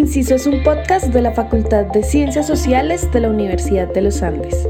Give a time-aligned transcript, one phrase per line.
[0.00, 4.22] Inciso es un podcast de la Facultad de Ciencias Sociales de la Universidad de los
[4.22, 4.66] Andes.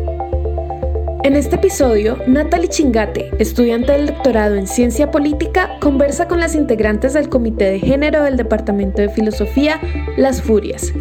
[1.23, 7.13] En este episodio, Natalie Chingate, estudiante del doctorado en Ciencia Política, conversa con las integrantes
[7.13, 9.81] del Comité de Género del Departamento de Filosofía,
[10.17, 10.93] Las Furias.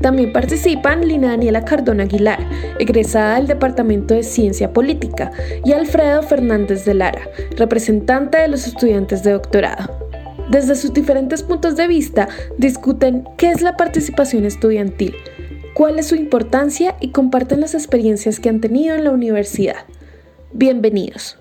[0.00, 2.40] También participan Lina Daniela Cardona Aguilar,
[2.80, 5.30] egresada del Departamento de Ciencia Política,
[5.64, 7.22] y Alfredo Fernández de Lara,
[7.56, 10.05] representante de los estudiantes de doctorado.
[10.50, 15.14] Desde sus diferentes puntos de vista, discuten qué es la participación estudiantil,
[15.74, 19.86] cuál es su importancia y comparten las experiencias que han tenido en la universidad.
[20.52, 21.36] Bienvenidos.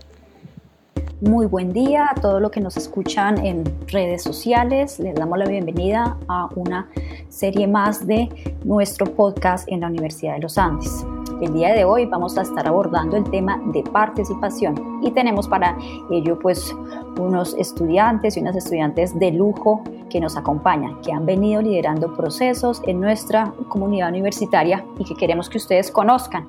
[1.27, 4.99] Muy buen día a todos los que nos escuchan en redes sociales.
[4.99, 6.88] Les damos la bienvenida a una
[7.29, 8.29] serie más de
[8.63, 11.03] nuestro podcast en la Universidad de los Andes.
[11.41, 15.75] El día de hoy vamos a estar abordando el tema de participación y tenemos para
[16.11, 16.75] ello pues
[17.20, 22.84] unos estudiantes y unas estudiantes de lujo que nos acompañan, que han venido liderando procesos
[22.85, 26.48] en nuestra comunidad universitaria y que queremos que ustedes conozcan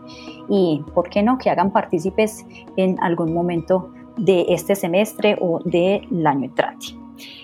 [0.51, 2.45] y, ¿por qué no?, que hagan partícipes
[2.77, 6.87] en algún momento de este semestre o del año entrante.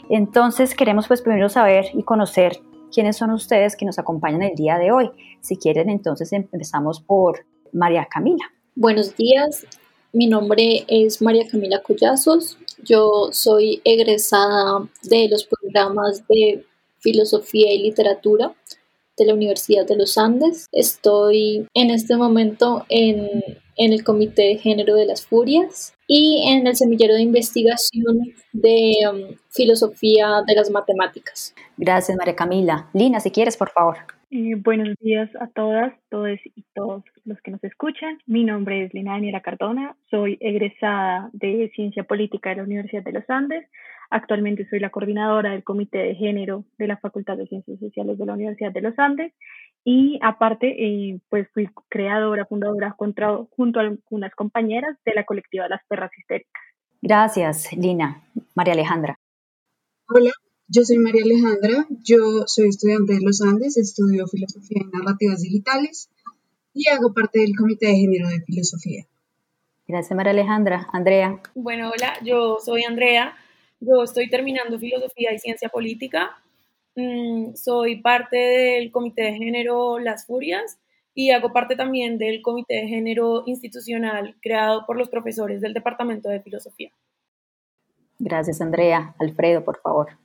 [0.08, 2.60] Entonces queremos pues primero saber y conocer
[2.92, 5.10] quiénes son ustedes que nos acompañan el día de hoy.
[5.40, 8.44] Si quieren, entonces empezamos por María Camila.
[8.74, 9.66] Buenos días,
[10.12, 12.58] mi nombre es María Camila Collazos.
[12.84, 16.64] Yo soy egresada de los programas de
[16.98, 18.54] Filosofía y Literatura
[19.16, 20.66] de la Universidad de los Andes.
[20.72, 23.42] Estoy en este momento en,
[23.76, 28.92] en el Comité de Género de las Furias y en el semillero de investigación de
[29.10, 31.54] um, filosofía de las matemáticas.
[31.76, 32.88] Gracias, María Camila.
[32.92, 33.96] Lina, si quieres, por favor.
[34.30, 38.18] Eh, buenos días a todas, todos y todos los que nos escuchan.
[38.26, 43.12] Mi nombre es Lina Daniela Cardona, soy egresada de Ciencia Política de la Universidad de
[43.12, 43.68] los Andes.
[44.08, 48.26] Actualmente soy la coordinadora del Comité de Género de la Facultad de Ciencias Sociales de
[48.26, 49.32] la Universidad de los Andes
[49.84, 55.68] y aparte, eh, pues fui creadora, fundadora junto, junto a algunas compañeras de la colectiva
[55.68, 56.62] Las Perras Histéricas.
[57.00, 58.22] Gracias, Lina.
[58.54, 59.18] María Alejandra.
[60.08, 60.30] Hola,
[60.68, 66.10] yo soy María Alejandra, yo soy estudiante de los Andes, estudio Filosofía y Narrativas Digitales
[66.74, 69.04] y hago parte del Comité de Género de Filosofía.
[69.88, 70.88] Gracias, María Alejandra.
[70.92, 71.40] Andrea.
[71.54, 73.34] Bueno, hola, yo soy Andrea,
[73.80, 76.41] yo estoy terminando Filosofía y Ciencia Política,
[76.96, 80.78] mm, soy parte del Comité de Género Las Furias
[81.14, 86.28] y hago parte también del Comité de Género Institucional creado por los profesores del Departamento
[86.28, 86.92] de Filosofía.
[88.18, 89.14] Gracias, Andrea.
[89.18, 90.18] Alfredo, por favor.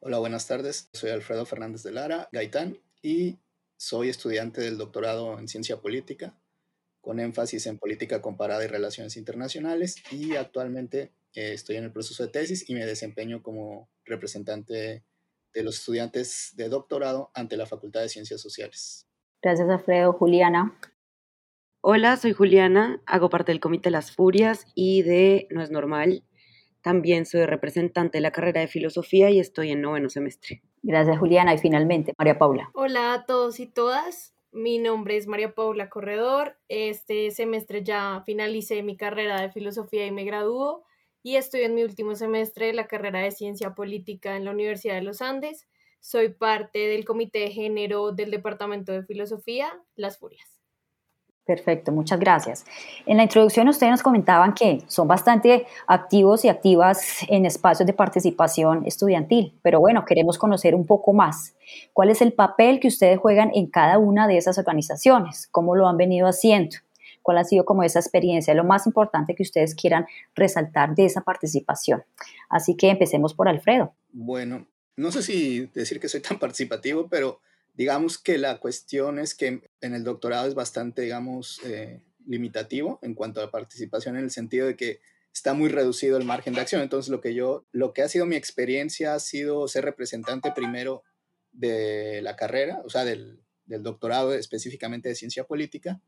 [0.00, 0.88] Hola, buenas tardes.
[0.92, 3.38] Soy Alfredo Fernández de Lara, Gaitán, y
[3.76, 6.38] soy estudiante del doctorado en Ciencia Política,
[7.00, 12.22] con énfasis en política comparada y relaciones internacionales, y actualmente eh, estoy en el proceso
[12.22, 15.02] de tesis y me desempeño como representante
[15.56, 19.08] de los estudiantes de doctorado ante la Facultad de Ciencias Sociales.
[19.42, 20.12] Gracias, Alfredo.
[20.12, 20.78] Juliana.
[21.80, 26.24] Hola, soy Juliana, hago parte del Comité Las Furias y de No es Normal,
[26.86, 30.62] también soy representante de la carrera de filosofía y estoy en noveno semestre.
[30.82, 31.52] Gracias, Juliana.
[31.52, 32.70] Y finalmente, María Paula.
[32.74, 34.36] Hola a todos y todas.
[34.52, 36.58] Mi nombre es María Paula Corredor.
[36.68, 40.84] Este semestre ya finalicé mi carrera de filosofía y me graduó.
[41.26, 44.94] Y estoy en mi último semestre de la carrera de ciencia política en la Universidad
[44.94, 45.66] de los Andes.
[45.98, 49.66] Soy parte del comité de género del Departamento de Filosofía,
[49.96, 50.60] Las Furias.
[51.44, 52.64] Perfecto, muchas gracias.
[53.06, 57.92] En la introducción ustedes nos comentaban que son bastante activos y activas en espacios de
[57.92, 61.56] participación estudiantil, pero bueno, queremos conocer un poco más.
[61.92, 65.48] ¿Cuál es el papel que ustedes juegan en cada una de esas organizaciones?
[65.50, 66.76] ¿Cómo lo han venido haciendo?
[67.26, 68.54] ¿Cuál ha sido como esa experiencia?
[68.54, 70.06] Lo más importante que ustedes quieran
[70.36, 72.04] resaltar de esa participación.
[72.48, 73.92] Así que empecemos por Alfredo.
[74.12, 74.66] Bueno,
[74.96, 77.40] no sé si decir que soy tan participativo, pero
[77.76, 83.14] Digamos que la cuestión es que en el doctorado es bastante, digamos, eh, limitativo en
[83.14, 85.00] cuanto a participación en el sentido de que
[85.32, 86.80] está muy reducido el margen de acción.
[86.80, 91.02] Entonces, lo que yo, lo que ha sido mi experiencia ha sido ser representante primero
[91.52, 96.00] de la carrera, o sea, del doctorado específicamente de ciencia política,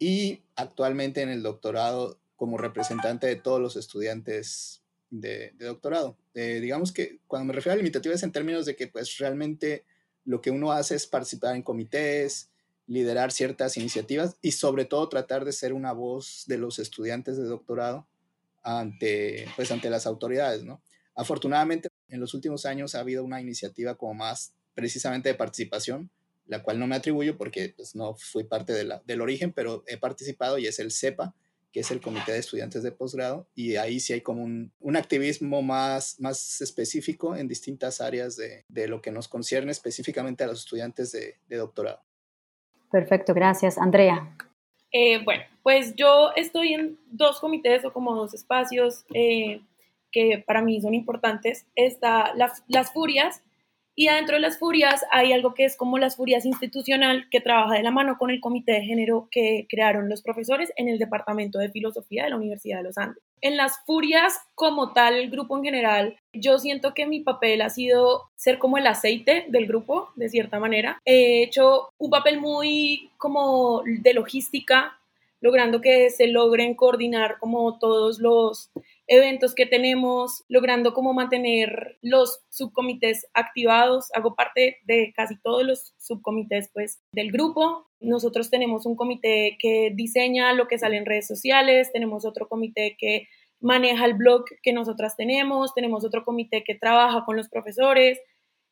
[0.00, 6.16] y actualmente en el doctorado como representante de todos los estudiantes de, doctorado.
[6.34, 9.84] Eh, digamos que cuando me refiero a limitativo es en términos de que pues realmente
[10.24, 12.48] lo que uno hace es participar en comités,
[12.86, 17.44] liderar ciertas iniciativas y sobre todo tratar de ser una voz de los estudiantes de
[17.44, 18.08] doctorado
[18.62, 20.82] ante, pues, ante las autoridades, ¿no?
[21.14, 26.10] Afortunadamente, en los últimos años ha habido una iniciativa como más precisamente de participación,
[26.50, 29.84] la cual no me atribuyo porque pues, no fui parte de la, del origen, pero
[29.86, 31.32] he participado y es el CEPA,
[31.72, 34.96] que es el Comité de Estudiantes de Posgrado, y ahí sí hay como un, un
[34.96, 40.48] activismo más, más específico en distintas áreas de, de, lo que nos concierne específicamente a
[40.48, 42.02] los estudiantes de, de doctorado.
[42.90, 43.78] Perfecto, gracias.
[43.78, 44.36] Andrea.
[44.90, 49.60] Eh, bueno, pues yo estoy en dos comités o como dos espacios eh,
[50.10, 51.66] que para mí son importantes.
[51.76, 53.44] Está Las Furias,
[54.00, 57.74] y adentro de las furias hay algo que es como las furias institucional, que trabaja
[57.74, 61.58] de la mano con el comité de género que crearon los profesores en el Departamento
[61.58, 63.22] de Filosofía de la Universidad de los Andes.
[63.42, 67.68] En las furias, como tal, el grupo en general, yo siento que mi papel ha
[67.68, 70.98] sido ser como el aceite del grupo, de cierta manera.
[71.04, 74.98] He hecho un papel muy como de logística,
[75.42, 78.70] logrando que se logren coordinar como todos los
[79.10, 84.08] eventos que tenemos, logrando como mantener los subcomités activados.
[84.14, 87.88] Hago parte de casi todos los subcomités pues, del grupo.
[87.98, 92.96] Nosotros tenemos un comité que diseña lo que sale en redes sociales, tenemos otro comité
[92.98, 93.26] que
[93.60, 98.20] maneja el blog que nosotras tenemos, tenemos otro comité que trabaja con los profesores.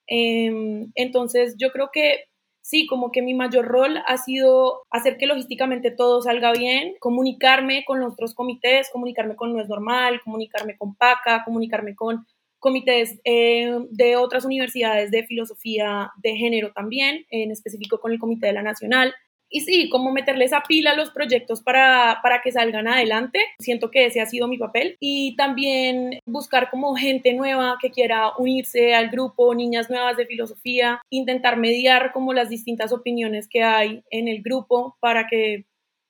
[0.06, 2.27] Em, entonces, yo creo que
[2.68, 7.82] sí, como que mi mayor rol ha sido hacer que logísticamente todo salga bien, comunicarme
[7.86, 12.26] con los otros comités, comunicarme con No es Normal, comunicarme con PACA, comunicarme con
[12.58, 18.48] comités eh, de otras universidades de filosofía de género también, en específico con el Comité
[18.48, 19.14] de la Nacional
[19.50, 23.40] y sí, como meterle esa pila a los proyectos para, para que salgan adelante.
[23.58, 24.96] Siento que ese ha sido mi papel.
[25.00, 31.00] Y también buscar como gente nueva que quiera unirse al grupo, niñas nuevas de filosofía,
[31.10, 35.64] intentar mediar como las distintas opiniones que hay en el grupo para que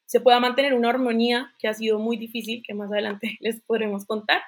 [0.07, 4.05] se pueda mantener una armonía que ha sido muy difícil, que más adelante les podremos
[4.05, 4.43] contar.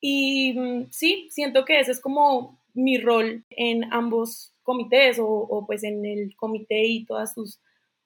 [0.00, 5.66] Y mm, sí, siento que ese es como mi rol en ambos comités o, o
[5.66, 7.60] pues en el comité y todas sus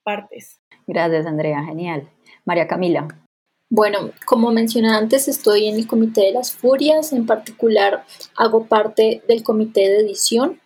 [0.05, 0.61] partes.
[0.87, 1.63] Gracias, Andrea.
[1.65, 2.09] Genial.
[2.45, 3.07] María Camila.
[3.69, 8.05] Bueno, como mencioné antes, estoy en el Comité de las Furias, en particular
[8.37, 10.61] hago parte del Comité de Edición,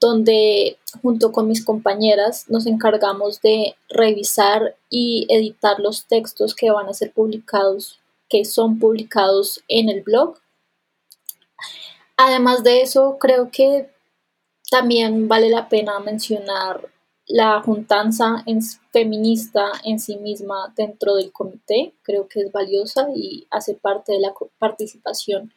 [0.00, 6.88] donde junto con mis compañeras nos encargamos de revisar y editar los textos que van
[6.88, 10.34] a ser publicados, que son publicados en el blog.
[12.16, 13.88] Además de eso, creo que
[14.68, 16.91] también vale la pena mencionar
[17.26, 18.44] la juntanza
[18.90, 24.20] feminista en sí misma dentro del comité creo que es valiosa y hace parte de
[24.20, 25.52] la participación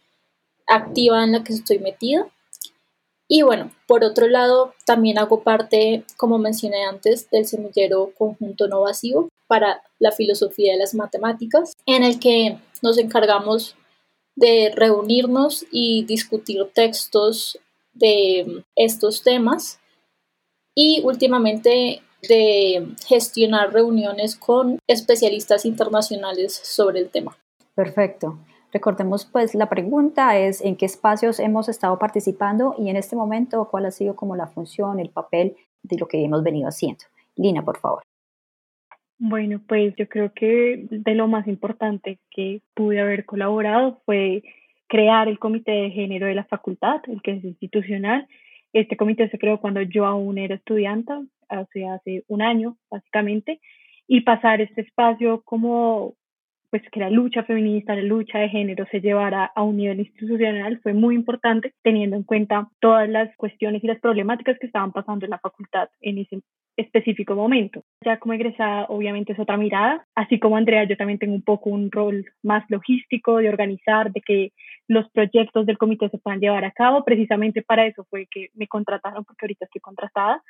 [0.67, 2.27] activa en la que estoy metida.
[3.27, 8.81] Y bueno, por otro lado, también hago parte, como mencioné antes, del semillero conjunto no
[8.81, 13.75] vacío para la filosofía de las matemáticas, en el que nos encargamos
[14.35, 17.57] de reunirnos y discutir textos
[17.93, 19.79] de estos temas
[20.75, 27.37] y últimamente de gestionar reuniones con especialistas internacionales sobre el tema.
[27.73, 28.37] Perfecto.
[28.73, 33.69] Recordemos pues la pregunta es en qué espacios hemos estado participando y en este momento
[33.71, 37.05] cuál ha sido como la función, el papel de lo que hemos venido haciendo.
[37.37, 38.03] Lina, por favor.
[39.17, 44.43] Bueno, pues yo creo que de lo más importante que pude haber colaborado fue
[44.87, 48.27] crear el comité de género de la facultad, el que es institucional,
[48.75, 51.13] este comité se creó cuando yo aún era estudiante,
[51.47, 53.61] hace, hace un año básicamente,
[54.07, 56.15] y pasar este espacio como
[56.75, 60.77] pues que la lucha feminista, la lucha de género se llevara a un nivel institucional
[60.83, 65.25] fue muy importante, teniendo en cuenta todas las cuestiones y las problemáticas que estaban pasando
[65.25, 66.41] en la facultad en ese
[66.75, 67.85] específico momento.
[68.03, 71.69] Ya como egresada, obviamente es otra mirada, así como Andrea, yo también tengo un poco
[71.69, 74.51] un rol más logístico de organizar, de que
[74.89, 77.05] los proyectos del comité se puedan llevar a cabo.
[77.05, 80.43] Precisamente para eso fue que me contrataron, porque ahorita estoy contratada,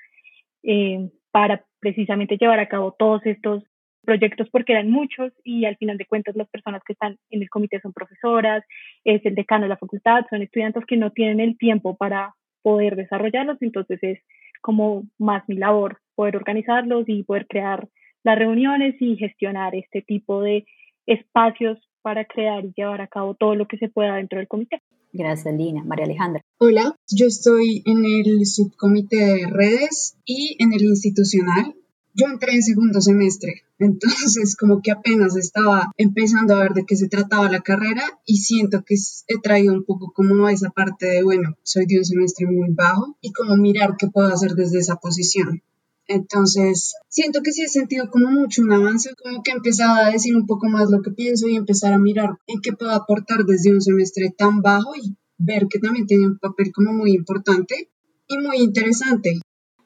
[0.63, 3.61] eh, para precisamente llevar a cabo todos estos
[4.05, 7.49] proyectos porque eran muchos y al final de cuentas las personas que están en el
[7.49, 8.63] comité son profesoras,
[9.03, 12.95] es el decano de la facultad, son estudiantes que no tienen el tiempo para poder
[12.95, 14.19] desarrollarlos, entonces es
[14.61, 17.87] como más mi labor poder organizarlos y poder crear
[18.23, 20.65] las reuniones y gestionar este tipo de
[21.05, 24.81] espacios para crear y llevar a cabo todo lo que se pueda dentro del comité.
[25.13, 25.83] Gracias, Lina.
[25.83, 26.41] María Alejandra.
[26.57, 31.73] Hola, yo estoy en el subcomité de redes y en el institucional
[32.15, 36.95] yo entré en segundo semestre, entonces como que apenas estaba empezando a ver de qué
[36.95, 38.95] se trataba la carrera y siento que
[39.27, 43.17] he traído un poco como esa parte de, bueno, soy de un semestre muy bajo
[43.21, 45.61] y como mirar qué puedo hacer desde esa posición.
[46.07, 50.11] Entonces, siento que sí he sentido como mucho un avance, como que he empezado a
[50.11, 53.43] decir un poco más lo que pienso y empezar a mirar en qué puedo aportar
[53.45, 57.89] desde un semestre tan bajo y ver que también tiene un papel como muy importante
[58.27, 59.39] y muy interesante.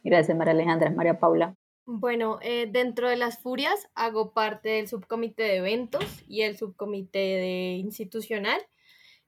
[0.03, 0.91] Gracias, María Alejandra.
[0.91, 1.55] María Paula.
[1.91, 7.17] Bueno, eh, dentro de las Furias hago parte del subcomité de eventos y el subcomité
[7.17, 8.61] de institucional.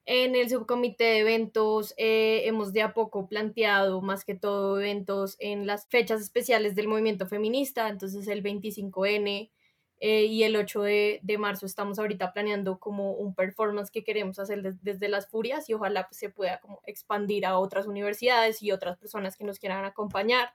[0.06, 5.38] En el subcomité de eventos eh, hemos de a poco planteado más que todo eventos
[5.40, 9.50] en las fechas especiales del movimiento feminista, entonces el 25N
[10.00, 14.38] eh, y el 8 de, de, marzo estamos ahorita planeando como un performance que queremos
[14.38, 18.72] hacer desde las Furias y ojalá pues, se pueda como expandir a otras universidades y
[18.72, 20.54] otras personas que nos quieran acompañar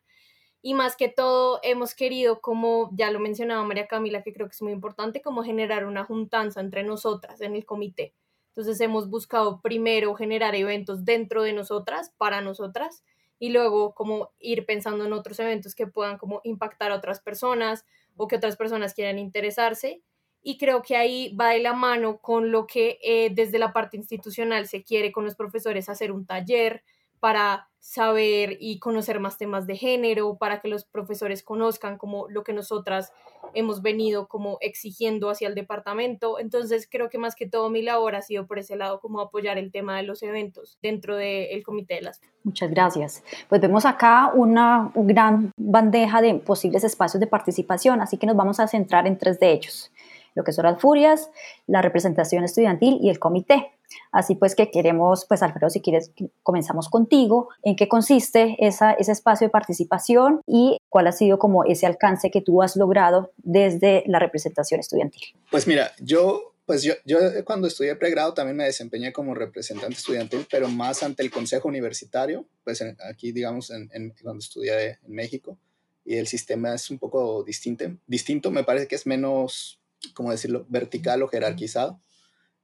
[0.63, 4.55] y más que todo hemos querido, como ya lo mencionaba María Camila, que creo que
[4.55, 8.15] es muy importante, como generar una juntanza entre nosotras en el comité.
[8.49, 13.05] Entonces hemos buscado primero generar eventos dentro de nosotras, para nosotras,
[13.39, 17.85] y luego como ir pensando en otros eventos que puedan como impactar a otras personas
[18.17, 20.03] o que otras personas quieran interesarse.
[20.43, 23.97] Y creo que ahí va de la mano con lo que eh, desde la parte
[23.97, 26.83] institucional se quiere con los profesores hacer un taller
[27.21, 32.43] para saber y conocer más temas de género, para que los profesores conozcan como lo
[32.43, 33.13] que nosotras
[33.55, 36.41] hemos venido como exigiendo hacia el departamento.
[36.41, 39.57] Entonces creo que más que todo mi labor ha sido por ese lado como apoyar
[39.57, 42.21] el tema de los eventos dentro del comité de las.
[42.43, 43.23] Muchas gracias.
[43.49, 48.59] Pues vemos acá una gran bandeja de posibles espacios de participación, así que nos vamos
[48.59, 49.93] a centrar en tres de ellos
[50.37, 51.31] lo que son las furias,
[51.67, 53.73] la representación estudiantil y el comité.
[54.13, 56.13] Así pues que queremos, pues Alfredo, si quieres,
[56.43, 61.87] comenzamos contigo, en qué consiste ese espacio de participación y cuál ha sido como ese
[61.87, 65.23] alcance que tú has logrado desde la representación estudiantil.
[65.51, 70.49] Pues mira, yo pues yo, yo cuando estudié pregrado también me desempeñé como representante estudiantil,
[70.51, 75.57] pero más ante el Consejo Universitario, pues aquí digamos en, en, cuando estudié en México,
[76.05, 79.81] y el sistema es un poco distinto, distinto, me parece que es menos
[80.15, 82.01] como decirlo, vertical o jerarquizado.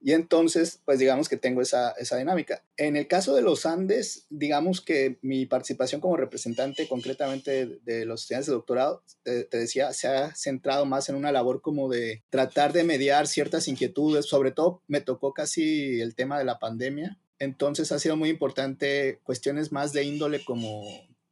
[0.05, 2.65] Y entonces, pues digamos que tengo esa, esa dinámica.
[2.77, 8.23] En el caso de los Andes, digamos que mi participación como representante concretamente de, los
[8.23, 12.73] estudiantes de doctorado, te, decía, se ha centrado más en una labor como de tratar
[12.73, 14.27] de mediar ciertas inquietudes.
[14.27, 17.19] Sobre todo me tocó casi el tema de la pandemia.
[17.39, 20.85] Entonces ha sido muy importante cuestiones más de índole como,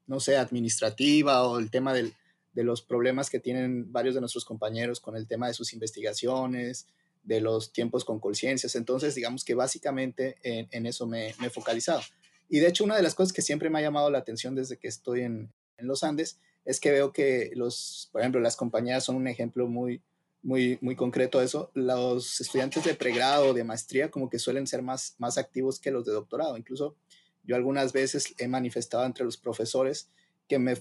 [0.07, 2.15] no sé, administrativa o el tema del,
[2.53, 6.87] de los problemas que tienen varios de nuestros compañeros con el tema de sus investigaciones,
[7.23, 8.75] de los tiempos con conciencias.
[8.77, 12.01] Entonces, digamos que básicamente en, eso me, he focalizado.
[12.49, 14.77] Y de hecho, una de las cosas que siempre me ha llamado la atención desde
[14.77, 19.17] que estoy en, los Andes es que veo que los, por ejemplo, las compañías son
[19.17, 20.03] un ejemplo muy,
[20.43, 21.71] muy, muy concreto de eso.
[21.73, 26.05] Los estudiantes de pregrado de maestría como que suelen ser más, más activos que los
[26.05, 26.59] de doctorado.
[26.59, 26.97] Incluso
[27.45, 30.11] yo algunas veces he manifestado entre los profesores
[30.49, 30.75] que me,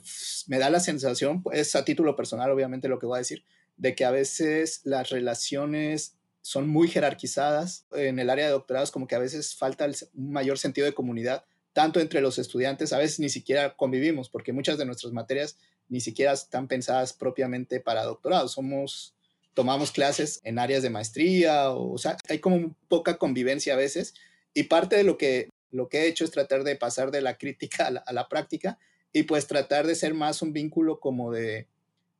[0.47, 3.45] me da la sensación, es a título personal obviamente lo que voy a decir,
[3.77, 7.85] de que a veces las relaciones son muy jerarquizadas.
[7.91, 11.45] En el área de doctorados como que a veces falta un mayor sentido de comunidad,
[11.73, 16.01] tanto entre los estudiantes, a veces ni siquiera convivimos, porque muchas de nuestras materias ni
[16.01, 18.53] siquiera están pensadas propiamente para doctorados.
[18.53, 19.15] Somos,
[19.53, 24.13] tomamos clases en áreas de maestría, o, sea, hay como poca convivencia a veces,
[24.53, 27.37] y parte de lo que, lo que he hecho es tratar de pasar de la
[27.37, 28.79] crítica a la, práctica
[29.13, 31.67] y pues tratar de ser más un vínculo como de,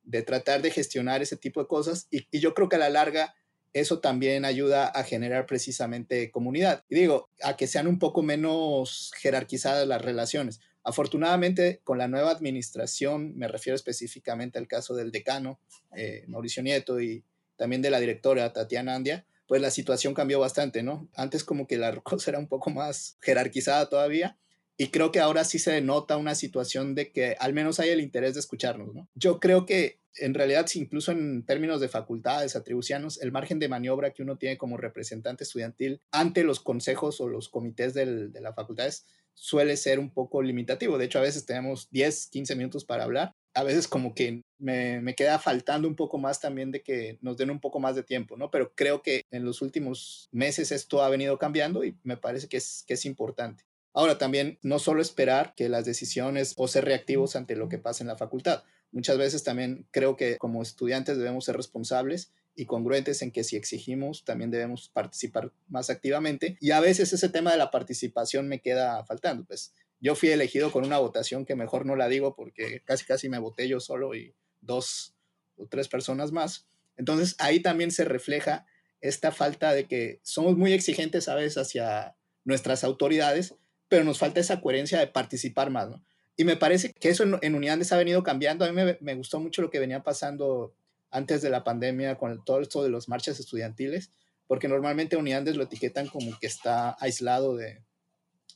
[0.04, 3.36] de tratar de gestionar ese tipo de cosas y, yo creo que a la larga
[3.74, 9.12] eso también ayuda a generar precisamente comunidad y digo, a que sean un poco menos
[9.20, 10.60] jerarquizadas las relaciones.
[10.84, 15.60] Afortunadamente, con la nueva administración, me refiero específicamente al caso del decano,
[15.96, 17.24] eh, Mauricio Nieto, y
[17.58, 21.10] también de la directora Tatiana Andia, pues la situación cambió bastante, ¿no?
[21.16, 24.38] Antes como que la cosa era un poco más jerarquizada todavía,
[24.82, 28.00] y creo que ahora sí se denota una situación de que al menos hay el
[28.00, 29.10] interés de escucharnos, ¿no?
[29.14, 34.12] Yo creo que en realidad, incluso en términos de facultades, atribuciones, el margen de maniobra
[34.12, 38.56] que uno tiene como representante estudiantil ante los consejos o los comités del, de las
[38.56, 40.98] facultades suele ser un poco limitativo.
[40.98, 43.36] De hecho, a veces tenemos 10, 15 minutos para hablar.
[43.54, 47.36] A veces como que me, me, queda faltando un poco más también de que nos
[47.36, 48.50] den un poco más de tiempo, ¿no?
[48.50, 52.58] Pero creo que en los últimos meses esto ha venido cambiando y me parece que
[52.58, 53.69] es, que es importante.
[53.94, 58.04] Ahora también no solo esperar que las decisiones o ser reactivos ante lo que pasa
[58.04, 58.64] en la facultad.
[58.92, 63.56] Muchas veces también creo que como estudiantes debemos ser responsables y congruentes en que si
[63.56, 68.62] exigimos también debemos participar más activamente y a veces ese tema de la participación me
[68.62, 69.46] queda faltando.
[69.46, 73.30] Pues yo fui elegido con una votación que mejor no la digo porque casi casi
[73.30, 75.16] me voté yo solo y dos
[75.56, 76.68] o tres personas más.
[76.98, 78.66] Entonces ahí también se refleja
[79.02, 83.56] esta falta de que somos muy exigentes a veces hacia nuestras autoridades,
[83.90, 86.04] pero nos falta esa coherencia de participar más, ¿no?
[86.38, 88.64] Y me parece que eso en, en Unidades ha venido cambiando.
[88.64, 90.74] A mí me, gustó mucho lo que venía pasando
[91.12, 94.12] antes de la pandemia con todo esto de los marchas estudiantiles,
[94.48, 97.84] porque normalmente Unidades lo etiquetan como que está aislado de,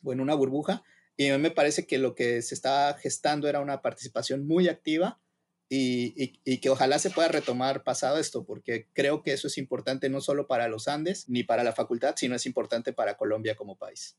[0.01, 0.83] o en una burbuja,
[1.17, 4.67] y a mí me parece que lo que se estaba gestando era una participación muy
[4.69, 5.19] activa
[5.67, 10.09] y, y, que ojalá se pueda retomar pasado esto, porque creo que eso es importante
[10.09, 13.77] no solo para los Andes ni para la facultad, sino es importante para Colombia como
[13.77, 14.15] país.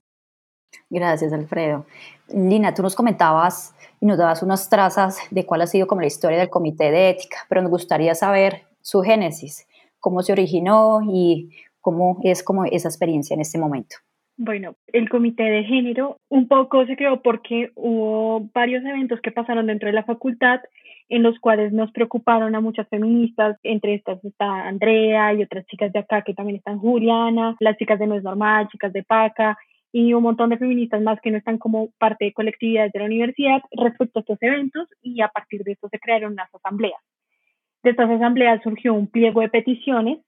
[0.90, 1.86] Gracias, Alfredo.
[2.28, 6.06] Lina, tú nos comentabas y nos dabas unas trazas de cuál ha sido como la
[6.06, 9.66] historia del Comité de Ética, pero nos gustaría saber su génesis,
[9.98, 11.50] cómo se originó y
[11.80, 13.96] cómo es como esa experiencia en este momento.
[14.36, 19.66] Bueno, el comité de género un poco se creó porque hubo varios eventos que pasaron
[19.66, 20.60] dentro de la facultad
[21.08, 25.92] en los cuales nos preocuparon a muchas feministas, entre estas está Andrea y otras chicas
[25.92, 29.56] de acá que también están Juliana, las chicas de No es Normal, chicas de Paca
[29.96, 33.04] y un montón de feministas más que no están como parte de colectividades de la
[33.04, 37.00] universidad respecto a estos eventos y a partir de esto se crearon unas asambleas.
[37.84, 40.18] De estas asambleas surgió un pliego de peticiones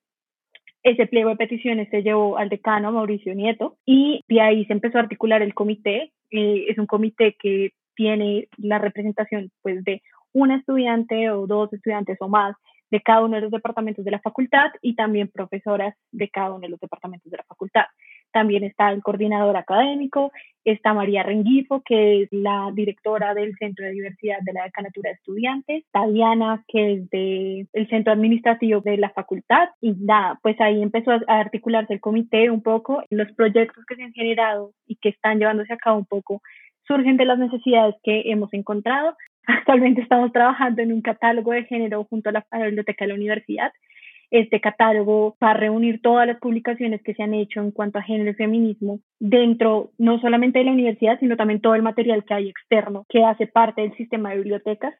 [0.86, 4.98] ese pliego de peticiones se llevó al decano Mauricio Nieto y de ahí se empezó
[4.98, 6.12] a articular el comité.
[6.30, 10.00] Eh, es un comité que tiene la representación pues de
[10.32, 12.54] un estudiante o dos estudiantes o más
[12.92, 16.60] de cada uno de los departamentos de la facultad y también profesoras de cada uno
[16.60, 17.86] de los departamentos de la facultad.
[18.36, 20.30] También está el coordinador académico,
[20.62, 25.14] está María Rengifo, que es la directora del Centro de Diversidad de la Decanatura de
[25.14, 30.82] Estudiantes, está Diana, que es del Centro Administrativo de la facultad, y nada, pues ahí
[30.82, 35.08] empezó a articularse el comité un poco, los proyectos que se han generado y que
[35.08, 36.42] están llevándose a cabo un poco
[36.86, 39.16] surgen de las necesidades que hemos encontrado.
[39.46, 43.72] Actualmente estamos trabajando en un catálogo de género junto a la biblioteca de la universidad.
[44.38, 48.02] Este catálogo va a reunir todas las publicaciones que se han hecho en cuanto a
[48.02, 52.34] género y feminismo dentro no solamente de la universidad, sino también todo el material que
[52.34, 54.92] hay externo que hace parte del sistema de bibliotecas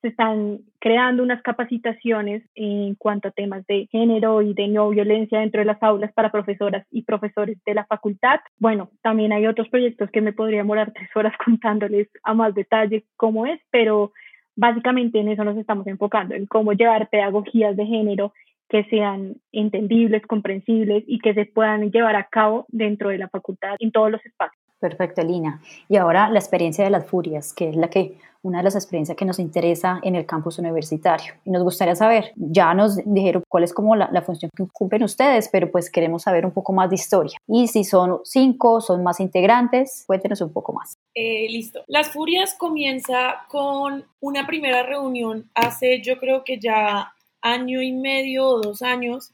[0.00, 5.38] se están creando unas capacitaciones en cuanto a temas de género y de no violencia
[5.38, 8.40] dentro de las aulas para profesoras y profesores de la facultad.
[8.58, 13.04] Bueno, también hay otros proyectos que me podría demorar tres horas contándoles a más detalle
[13.16, 14.10] cómo es, pero
[14.56, 18.32] básicamente en eso nos estamos enfocando, en cómo llevar pedagogías de género
[18.72, 23.76] que sean entendibles, comprensibles y que se puedan llevar a cabo dentro de la facultad
[23.78, 24.58] en todos los espacios.
[24.80, 25.60] Perfecto, Lina.
[25.90, 29.16] Y ahora la experiencia de las furias, que es la que una de las experiencias
[29.16, 31.34] que nos interesa en el campus universitario.
[31.44, 35.50] Y nos gustaría saber, ya nos dijeron cuál es como la, función que cumplen ustedes,
[35.52, 37.38] pero pues queremos saber un poco más de historia.
[37.46, 40.94] Y si son cinco, son más integrantes, cuéntenos un poco más.
[41.14, 41.84] Eh, listo.
[41.86, 48.46] Las Furias comienza con una primera reunión hace yo creo que ya año y medio
[48.46, 49.32] o dos años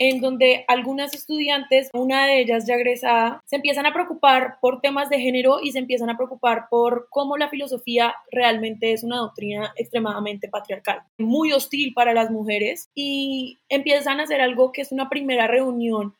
[0.00, 5.10] en donde algunas estudiantes, una de ellas ya egresada, se empiezan a preocupar por temas
[5.10, 9.74] de género y se empiezan a preocupar por cómo la filosofía realmente es una doctrina
[9.76, 15.10] extremadamente patriarcal, muy hostil para las mujeres y empiezan a hacer algo que es una
[15.10, 16.14] primera reunión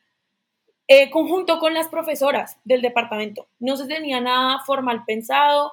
[0.87, 3.49] eh, conjunto con las profesoras del departamento.
[3.59, 5.73] No se tenía nada formal pensado.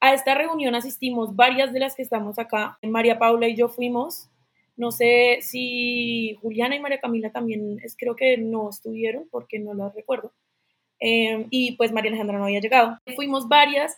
[0.00, 2.78] A esta reunión asistimos varias de las que estamos acá.
[2.80, 4.30] María Paula y yo fuimos
[4.76, 9.74] no sé si Juliana y María Camila también, es, creo que no estuvieron porque no
[9.74, 10.32] las recuerdo.
[10.98, 12.98] Em, y pues María Alejandra no había llegado.
[13.16, 13.96] Fuimos varias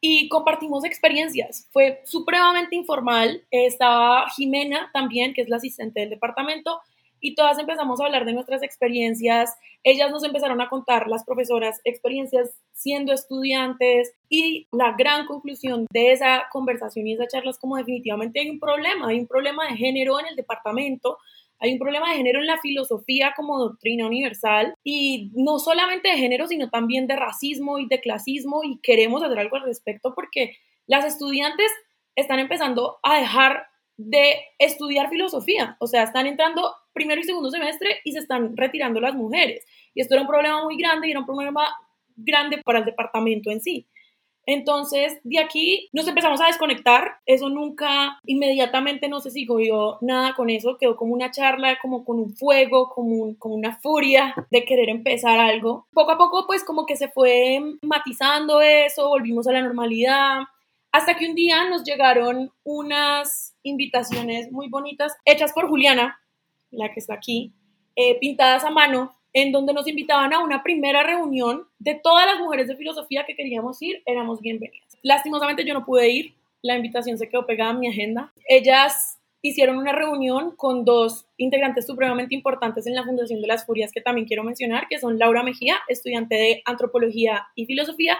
[0.00, 1.68] y compartimos experiencias.
[1.72, 3.44] Fue supremamente informal.
[3.50, 6.80] Estaba Jimena también, que es la asistente del departamento,
[7.20, 9.54] y todas empezamos a hablar de nuestras experiencias.
[9.84, 16.12] Ellas nos empezaron a contar, las profesoras, experiencias siendo estudiantes y la gran conclusión de
[16.12, 19.76] esa conversación y esa charla es como definitivamente hay un problema, hay un problema de
[19.76, 21.18] género en el departamento,
[21.60, 26.16] hay un problema de género en la filosofía como doctrina universal y no solamente de
[26.16, 30.56] género, sino también de racismo y de clasismo y queremos hacer algo al respecto porque
[30.86, 31.70] las estudiantes
[32.14, 33.66] están empezando a dejar
[33.98, 39.00] de estudiar filosofía, o sea, están entrando primero y segundo semestre y se están retirando
[39.00, 39.66] las mujeres.
[39.92, 41.68] Y esto era un problema muy grande y era un problema
[42.16, 43.86] grande para el departamento en sí.
[44.46, 47.18] Entonces, de aquí nos empezamos a desconectar.
[47.26, 50.78] Eso nunca, inmediatamente no se siguió nada con eso.
[50.78, 55.38] Quedó como una charla, como con un fuego, como, como una furia de querer empezar
[55.38, 55.86] algo.
[55.92, 60.44] Poco a poco, pues como que se fue matizando eso, volvimos a la normalidad.
[60.92, 66.20] Hasta que un día nos llegaron unas invitaciones muy bonitas hechas por Juliana,
[66.70, 67.52] la que está aquí,
[67.94, 72.38] eh, pintadas a mano, en donde nos invitaban a una primera reunión de todas las
[72.38, 74.98] mujeres de filosofía que queríamos ir, éramos bienvenidas.
[75.02, 78.32] Lastimosamente yo no pude ir, la invitación se quedó pegada en mi agenda.
[78.48, 83.92] Ellas hicieron una reunión con dos integrantes supremamente importantes en la Fundación de las Furias
[83.92, 88.18] que también quiero mencionar, que son Laura Mejía, estudiante de Antropología y Filosofía,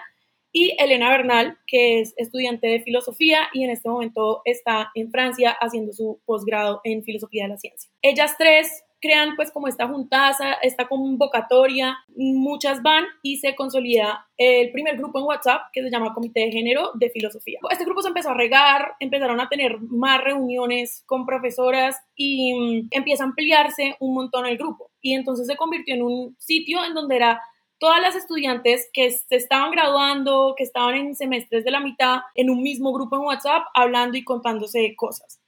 [0.53, 5.57] y Elena Bernal, que es estudiante de filosofía y en este momento está en Francia
[5.61, 7.91] haciendo su posgrado en filosofía de la ciencia.
[8.03, 14.73] Ellas tres crean pues como esta juntaza, esta convocatoria, muchas van y se consolida el
[14.73, 17.61] primer grupo en WhatsApp que se llama Comité de Género de Filosofía.
[17.71, 22.89] Este grupo se empezó a regar, empezaron a tener más reuniones con profesoras y mm,
[22.91, 24.91] empieza a ampliarse un montón el grupo.
[25.01, 27.41] Y entonces se convirtió en un sitio en donde era
[27.79, 32.51] todas las estudiantes que se estaban graduando, que estaban en semestres de la mitad, en
[32.51, 35.41] un mismo grupo en WhatsApp, hablando y contándose cosas.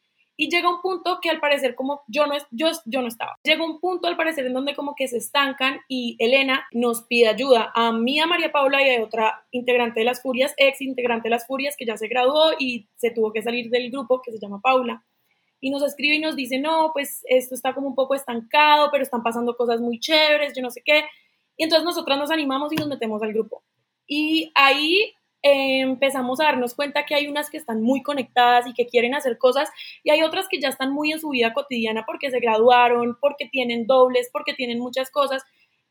[0.43, 3.37] Y llega un punto que al parecer como yo no, yo, yo no estaba.
[3.45, 7.29] Llega un punto al parecer en donde como que se estancan y Elena nos pide
[7.29, 11.29] ayuda a mí, a María Paula y a otra integrante de las Furias, ex integrante
[11.29, 14.33] de las Furias que ya se graduó y se tuvo que salir del grupo que
[14.33, 15.05] se llama Paula.
[15.61, 19.03] Y nos escribe y nos dice, no, pues esto está como un poco estancado, pero
[19.03, 21.05] están pasando cosas muy chéveres, yo no sé qué.
[21.61, 23.62] Y entonces nosotras nos animamos y nos metemos al grupo.
[24.07, 28.87] Y ahí empezamos a darnos cuenta que hay unas que están muy conectadas y que
[28.87, 29.68] quieren hacer cosas
[30.03, 33.46] y hay otras que ya están muy en su vida cotidiana porque se graduaron, porque
[33.46, 35.42] tienen dobles, porque tienen muchas cosas.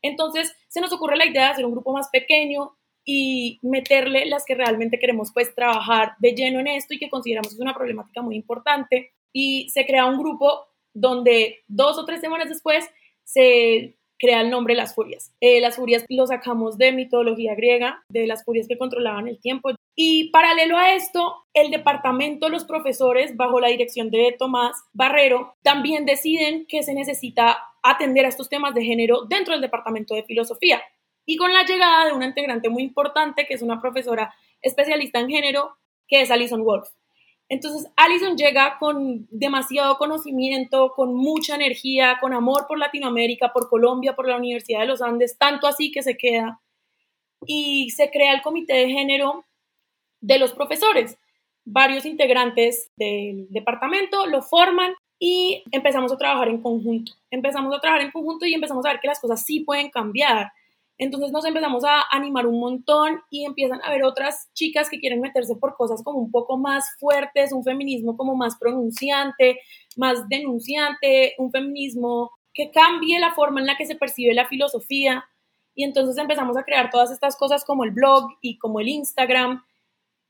[0.02, 4.44] Entonces se nos ocurre la idea de hacer un grupo más pequeño y meterle las
[4.44, 8.22] que realmente queremos pues trabajar de lleno en esto y que consideramos es una problemática
[8.22, 12.90] muy importante y se crea un grupo donde dos o tres semanas después
[13.22, 15.32] se crea el nombre Las Furias.
[15.40, 19.70] Eh, las Furias lo sacamos de mitología griega, de las Furias que controlaban el tiempo.
[19.96, 26.04] Y paralelo a esto, el departamento, los profesores, bajo la dirección de Tomás Barrero, también
[26.04, 30.82] deciden que se necesita atender a estos temas de género dentro del departamento de filosofía.
[31.26, 35.30] Y con la llegada de una integrante muy importante, que es una profesora especialista en
[35.30, 36.88] género, que es Alison Wolf.
[37.50, 44.14] Entonces, Alison llega con demasiado conocimiento, con mucha energía, con amor por Latinoamérica, por Colombia,
[44.14, 46.60] por la Universidad de los Andes, tanto así que se queda.
[47.44, 49.44] Y se crea el comité de género
[50.20, 51.18] de los profesores.
[51.64, 57.14] Varios integrantes del departamento lo forman y empezamos a trabajar en conjunto.
[57.32, 60.52] Empezamos a trabajar en conjunto y empezamos a ver que las cosas sí pueden cambiar
[61.00, 65.22] entonces nos empezamos a animar un montón y empiezan a haber otras chicas que quieren
[65.22, 69.60] meterse por cosas como un poco más fuertes, un feminismo como más pronunciante,
[69.96, 75.24] más denunciante, un feminismo que cambie la forma en la que se percibe la filosofía.
[75.74, 79.64] Y entonces empezamos a crear todas estas cosas como el blog y como el Instagram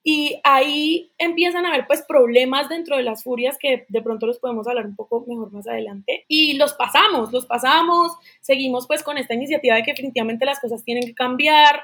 [0.03, 4.39] y ahí empiezan a haber pues problemas dentro de las furias que de pronto los
[4.39, 6.25] podemos hablar un poco mejor más adelante.
[6.27, 10.85] Y los pasamos, los pasamos, seguimos pues con esta iniciativa de que definitivamente las cosas
[10.85, 11.83] tienen que cambiar,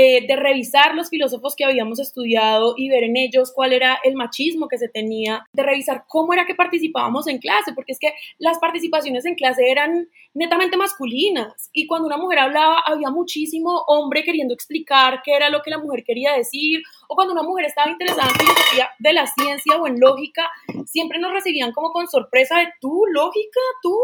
[0.00, 4.14] eh, de revisar los filósofos que habíamos estudiado y ver en ellos cuál era el
[4.14, 8.14] machismo que se tenía, de revisar cómo era que participábamos en clase, porque es que
[8.38, 11.68] las participaciones en clase eran netamente masculinas.
[11.72, 15.78] Y cuando una mujer hablaba había muchísimo hombre queriendo explicar qué era lo que la
[15.78, 19.88] mujer quería decir o cuando una mujer estaba interesada en filosofía de la ciencia o
[19.88, 20.48] en lógica,
[20.86, 23.98] siempre nos recibían como con sorpresa tú, lógica, tú,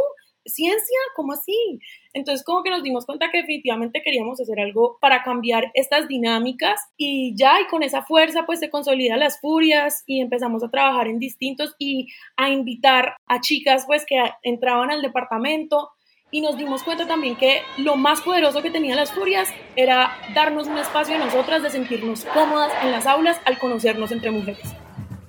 [0.47, 1.81] ciencia, ¿cómo así?
[2.13, 6.81] Entonces como que nos dimos cuenta que definitivamente queríamos hacer algo para cambiar estas dinámicas
[6.97, 11.09] y ya y con esa fuerza pues se consolidan las furias y empezamos a trabajar
[11.09, 15.91] en distintos y a invitar a chicas pues que entraban al departamento
[16.31, 20.67] y nos dimos cuenta también que lo más poderoso que tenían las furias era darnos
[20.67, 24.75] un espacio a nosotras de sentirnos cómodas en las aulas al conocernos entre mujeres.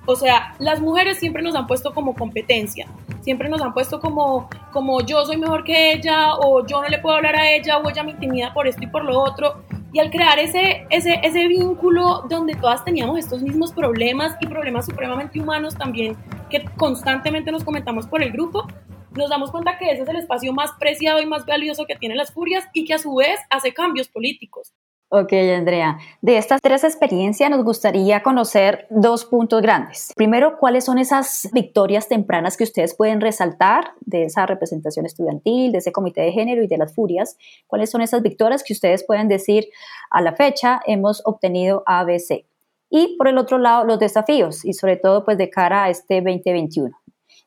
[0.07, 2.87] O sea, las mujeres siempre nos han puesto como competencia,
[3.25, 6.99] siempre nos han puesto como, como yo soy mejor que ella o yo no le
[6.99, 9.63] puedo hablar a ella o ella me intimida por esto y por lo otro.
[9.91, 14.85] Y al crear ese, ese, ese vínculo donde todas teníamos estos mismos problemas y problemas
[14.85, 16.15] supremamente humanos también
[16.51, 18.67] que constantemente nos comentamos por el grupo,
[19.15, 22.17] nos damos cuenta que ese es el espacio más preciado y más valioso que tienen
[22.17, 24.71] las furias y que a su vez hace cambios políticos.
[25.17, 25.97] Ok, Andrea.
[26.21, 30.11] De estas tres experiencias nos gustaría conocer dos puntos grandes.
[30.13, 35.77] Primero, ¿cuáles son esas victorias tempranas que ustedes pueden resaltar de esa representación estudiantil, de
[35.77, 37.37] ese comité de género y de las furias?
[37.65, 39.69] ¿Cuáles son esas victorias que ustedes pueden decir
[40.11, 42.45] a la fecha hemos obtenido ABC?
[42.89, 46.15] Y por el otro lado, los desafíos y sobre todo pues de cara a este
[46.15, 46.93] 2021.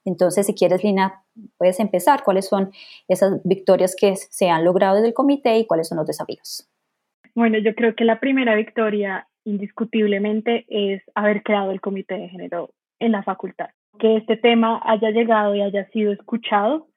[0.07, 1.23] Entonces, si quieres, Lina,
[1.59, 2.25] puedes empezar.
[2.25, 2.73] ¿Cuáles son
[3.09, 6.67] esas victorias que se han logrado desde el comité y cuáles son los desafíos?
[7.35, 12.71] Bueno, yo creo que la primera victoria indiscutiblemente es haber creado el comité de género
[12.99, 13.71] en la facultad.
[13.99, 16.89] Que este tema haya llegado y haya sido escuchado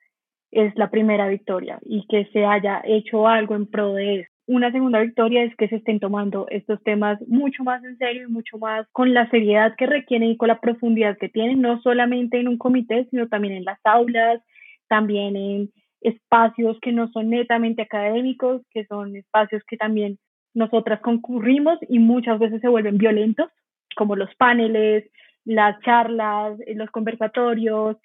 [0.51, 4.31] es la primera victoria y que se haya hecho algo en pro de eso.
[4.47, 8.31] Una segunda victoria es que se estén tomando estos temas mucho más en serio y
[8.31, 12.39] mucho más con la seriedad que requieren y con la profundidad que tienen, no solamente
[12.39, 14.41] en un comité, sino también en las aulas,
[14.89, 20.17] también en espacios que no son netamente académicos, que son espacios que también
[20.53, 23.49] nosotras concurrimos y muchas veces se vuelven violentos,
[23.95, 25.09] como los paneles,
[25.45, 27.97] las charlas, eh, los conversatorios,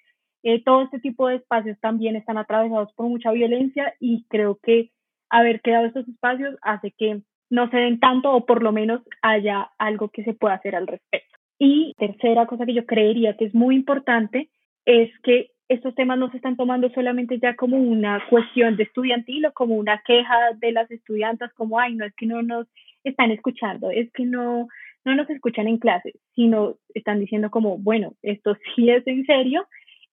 [0.43, 4.91] eh, todo este tipo de espacios también están atravesados por mucha violencia y creo que
[5.29, 9.69] haber creado estos espacios hace que no se den tanto o por lo menos haya
[9.77, 11.37] algo que se pueda hacer al respecto.
[11.59, 14.49] Y tercera cosa que yo creería que es muy importante
[14.85, 19.45] es que estos temas no se están tomando solamente ya como una cuestión de estudiantil
[19.45, 22.67] o como una queja de las estudiantas, como, ay, no es que no nos
[23.03, 24.67] están escuchando, es que no,
[25.03, 29.67] no nos escuchan en clase, sino están diciendo como, bueno, esto sí es en serio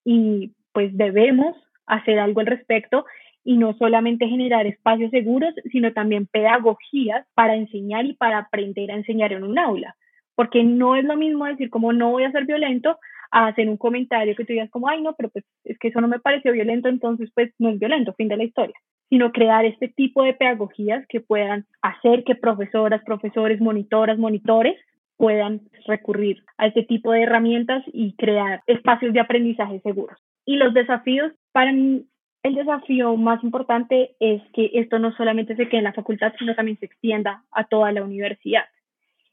[0.04, 3.04] y pues debemos hacer algo al respecto
[3.44, 8.96] y no solamente generar espacios seguros, sino también pedagogías para enseñar y para aprender a
[8.96, 9.94] enseñar en un aula.
[10.34, 12.98] Porque no es lo mismo decir como no voy a ser violento
[13.34, 16.00] a hacer un comentario que tú digas como, ay, no, pero pues es que eso
[16.00, 18.76] no me pareció violento, entonces pues no es violento, fin de la historia,
[19.10, 24.76] sino crear este tipo de pedagogías que puedan hacer que profesoras, profesores, monitoras, monitores
[25.16, 30.16] puedan recurrir a este tipo de herramientas y crear espacios de aprendizaje seguros.
[30.46, 32.06] Y los desafíos para mí
[32.44, 36.54] el desafío más importante es que esto no solamente se quede en la facultad, sino
[36.54, 38.64] también se extienda a toda la universidad.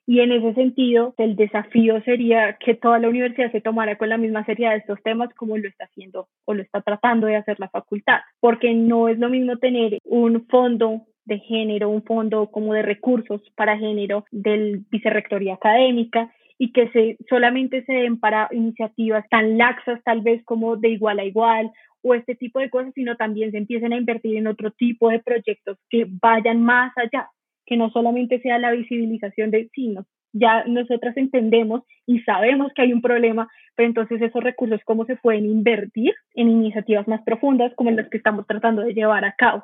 [0.08, 4.18] Y en ese sentido, el desafío sería que toda la universidad se tomara con la
[4.18, 7.70] misma seriedad estos temas como lo está haciendo o lo está tratando de hacer la
[7.70, 12.82] facultad, porque no es lo mismo tener un fondo de género, un fondo como de
[12.82, 19.58] recursos para género del vicerrectoría académica y que se, solamente se den para iniciativas tan
[19.58, 21.72] laxas tal vez como de igual a igual
[22.04, 25.20] o este tipo de cosas, sino también se empiecen a invertir en otro tipo de
[25.20, 27.30] proyectos que vayan más allá,
[27.72, 29.96] que no solamente sea la visibilización de sí,
[30.34, 35.16] ya nosotras entendemos y sabemos que hay un problema, pero entonces esos recursos, ¿cómo se
[35.16, 39.64] pueden invertir en iniciativas más profundas como las que estamos tratando de llevar a cabo?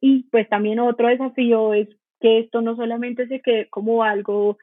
[0.00, 4.56] Y pues también otro desafío es que esto no solamente se quede como algo,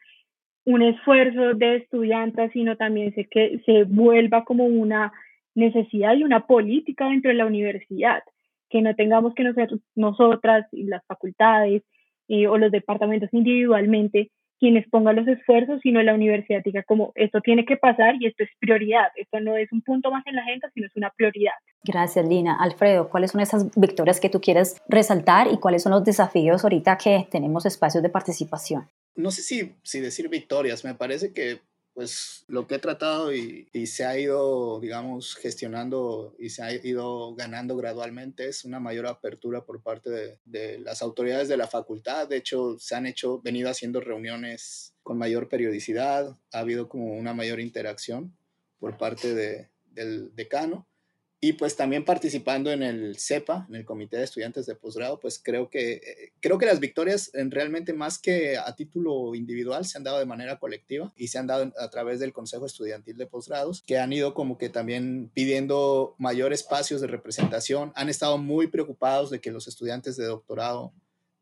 [0.65, 5.13] un esfuerzo de estudiantes, sino también se, que se vuelva como una
[5.54, 8.23] necesidad y una política dentro de la universidad,
[8.71, 11.84] que no tengamos que nosotros, nosotras y las facultades
[12.27, 17.41] eh, o los departamentos individualmente quienes pongan los esfuerzos, sino la universidad diga como esto
[17.41, 20.41] tiene que pasar y esto es prioridad, esto no es un punto más en la
[20.43, 21.53] agenda, sino es una prioridad.
[21.83, 22.57] Gracias, Lina.
[22.59, 26.97] Alfredo, ¿cuáles son esas victorias que tú quieres resaltar y cuáles son los desafíos ahorita
[26.97, 28.88] que tenemos espacios de participación?
[29.15, 31.59] No sé si, si decir victorias, me parece que
[31.95, 37.34] pues lo que he tratado y, se ha ido, digamos, gestionando y se ha ido
[37.36, 42.27] ganando gradualmente es una mayor apertura por parte de, las autoridades de la facultad.
[42.27, 47.34] De hecho, se han hecho, venido haciendo reuniones con mayor periodicidad, ha habido como una
[47.34, 48.36] mayor interacción
[48.77, 50.86] por parte de, del decano
[51.45, 55.38] y pues también participando en el CEPA, en el Comité de Estudiantes de Posgrado, pues
[55.38, 59.99] creo que, eh, creo que las victorias en realmente más que a título individual se
[59.99, 63.27] han dado de manera colectiva y se han dado a través del Consejo Estudiantil de
[63.27, 68.65] Posgrados, que han ido como que también pidiendo mayor espacios de representación, han estado muy
[68.65, 70.93] preocupados de que los estudiantes de doctorado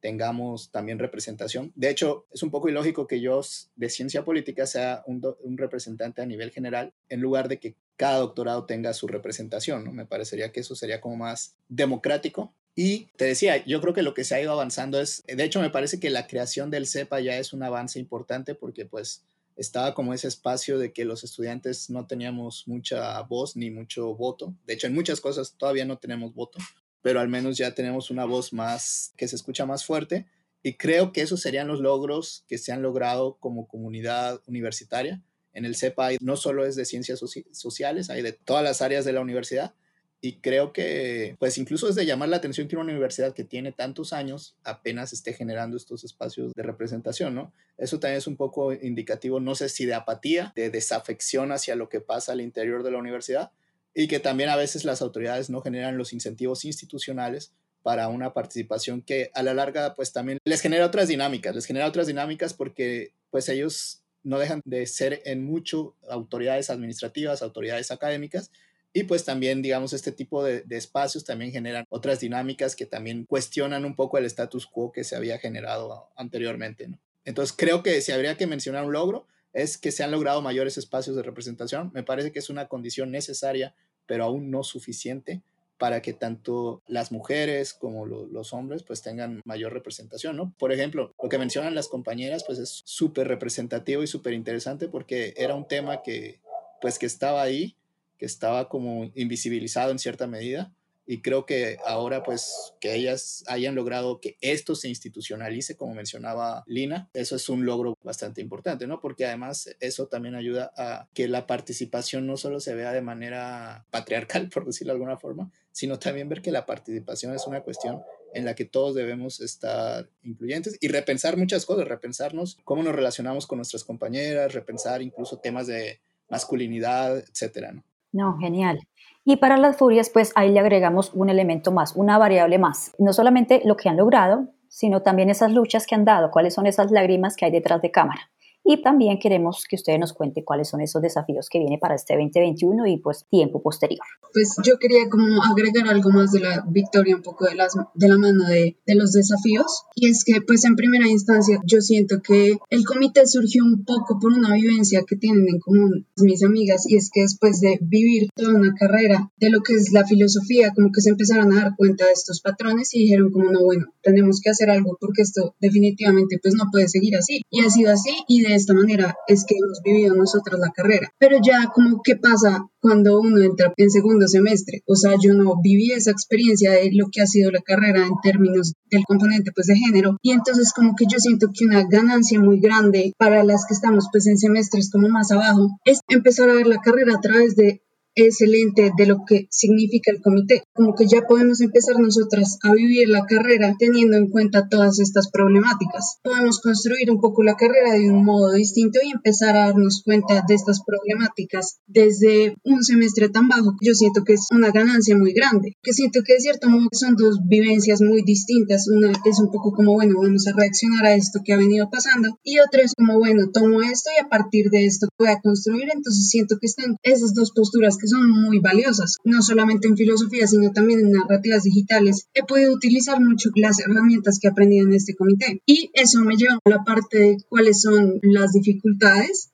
[0.04, 1.72] tengamos también representación.
[1.76, 3.40] De hecho, es un poco ilógico que yo
[3.78, 5.24] de ciencia política sea un,
[5.58, 9.94] representante a nivel general en lugar de que cada doctorado tenga su representación, ¿no?
[9.94, 12.54] Me parecería que eso sería como más democrático.
[12.76, 15.62] Y te decía, yo creo que lo que se ha ido avanzando es, de hecho
[15.62, 19.24] me parece que la creación del CEPA ya es un avance importante porque pues
[19.56, 24.54] estaba como ese espacio de que los estudiantes no teníamos mucha voz ni mucho voto.
[24.66, 26.60] De hecho, en muchas cosas todavía no tenemos voto,
[27.04, 30.26] pero al menos ya tenemos una voz más que se escucha más fuerte
[30.64, 35.22] y creo que esos serían los logros que se han logrado como comunidad universitaria.
[35.54, 39.14] En el CEPA no solo es de ciencias sociales, hay de todas las áreas de
[39.14, 39.76] la universidad
[40.22, 43.74] y creo que pues incluso es de llamar la atención que una universidad que tiene
[43.74, 47.52] tantos años apenas esté generando estos espacios de representación, ¿no?
[47.78, 51.90] Eso también es un poco indicativo, no sé si de apatía, de desafección hacia lo
[51.90, 53.52] que pasa al interior de la universidad,
[53.94, 57.54] y que también a veces las autoridades no generan los incentivos institucionales
[57.84, 61.88] para una participación que a la larga pues también les genera otras dinámicas, les genera
[61.88, 68.52] otras dinámicas porque pues ellos no dejan de ser en mucho autoridades administrativas, autoridades académicas
[68.94, 73.86] y pues también digamos este tipo de, espacios también generan otras dinámicas que también cuestionan
[73.86, 76.90] un poco el status quo que se había generado anteriormente.
[77.26, 80.78] Entonces creo que si habría que mencionar un logro es que se han logrado mayores
[80.78, 81.92] espacios de representación.
[81.94, 85.42] Me parece que es una condición necesaria, pero aún no suficiente
[85.78, 90.54] para que tanto las mujeres como los hombres pues tengan mayor representación, ¿no?
[90.58, 95.34] Por ejemplo, lo que mencionan las compañeras pues es súper representativo y súper interesante porque
[95.36, 96.40] era un tema que
[96.82, 97.76] pues que estaba ahí,
[98.18, 100.72] que estaba como invisibilizado en cierta medida
[101.06, 106.64] y creo que ahora pues que ellas hayan logrado que esto se institucionalice, como mencionaba
[106.66, 109.00] Lina, eso es un logro bastante importante, ¿no?
[109.00, 113.86] Porque además eso también ayuda a que la participación no solo se vea de manera
[113.92, 118.02] patriarcal, por decirlo de alguna forma, sino también ver que la participación es una cuestión
[118.34, 123.46] en la que todos debemos estar incluyentes y repensar muchas cosas, repensarnos cómo nos relacionamos
[123.46, 127.84] con nuestras compañeras, repensar incluso temas de masculinidad, etcétera, ¿no?
[128.12, 128.80] No, genial.
[129.26, 132.94] Y para las furias, pues ahí le agregamos un elemento más, una variable más.
[133.00, 136.66] No solamente lo que han logrado, sino también esas luchas que han dado, cuáles son
[136.66, 138.33] esas lágrimas que hay detrás de cámara.
[138.64, 142.16] Y también queremos que ustedes nos cuenten cuáles son esos desafíos que viene para este
[142.16, 144.06] 2021 y pues tiempo posterior.
[144.32, 148.08] Pues yo quería como agregar algo más de la victoria, un poco de, las, de
[148.08, 149.84] la mano de, de los desafíos.
[149.96, 154.18] Y es que pues en primera instancia yo siento que el comité surgió un poco
[154.20, 158.30] por una vivencia que tienen en común mis amigas y es que después de vivir
[158.36, 161.76] toda una carrera de lo que es la filosofía, como que se empezaron a dar
[161.76, 165.56] cuenta de estos patrones y dijeron como no, bueno, tenemos que hacer algo porque esto
[165.60, 167.42] definitivamente pues no puede seguir así.
[167.50, 170.72] Y ha sido así y de de esta manera es que hemos vivido nosotros la
[170.72, 171.10] carrera.
[171.20, 174.82] Pero ya como qué pasa cuando uno entra en segundo semestre.
[174.86, 178.14] O sea, yo no viví esa experiencia de lo que ha sido la carrera en
[178.22, 180.18] términos del componente pues de género.
[180.22, 184.08] Y entonces como que yo siento que una ganancia muy grande para las que estamos
[184.12, 187.82] pues en semestres como más abajo es empezar a ver la carrera a través de
[188.16, 190.64] excelente de lo que significa el comité.
[190.74, 195.30] Como que ya podemos empezar nosotras a vivir la carrera teniendo en cuenta todas estas
[195.32, 196.20] problemáticas.
[196.24, 200.44] Podemos construir un poco la carrera de un modo distinto y empezar a darnos cuenta
[200.48, 203.74] de estas problemáticas desde un semestre tan bajo.
[203.82, 207.16] Yo siento que es una ganancia muy grande, que siento que de cierto modo son
[207.16, 208.88] dos vivencias muy distintas.
[208.88, 212.38] Una es un poco como, bueno, vamos a reaccionar a esto que ha venido pasando
[212.44, 215.90] y otra es como, bueno, tomo esto y a partir de esto voy a construir.
[215.94, 220.46] Entonces siento que están esas dos posturas que son muy valiosas, no solamente en filosofía,
[220.46, 222.28] sino también en narrativas digitales.
[222.34, 226.36] He podido utilizar mucho las herramientas que he aprendido en este comité y eso me
[226.36, 229.54] lleva a la parte de cuáles son las dificultades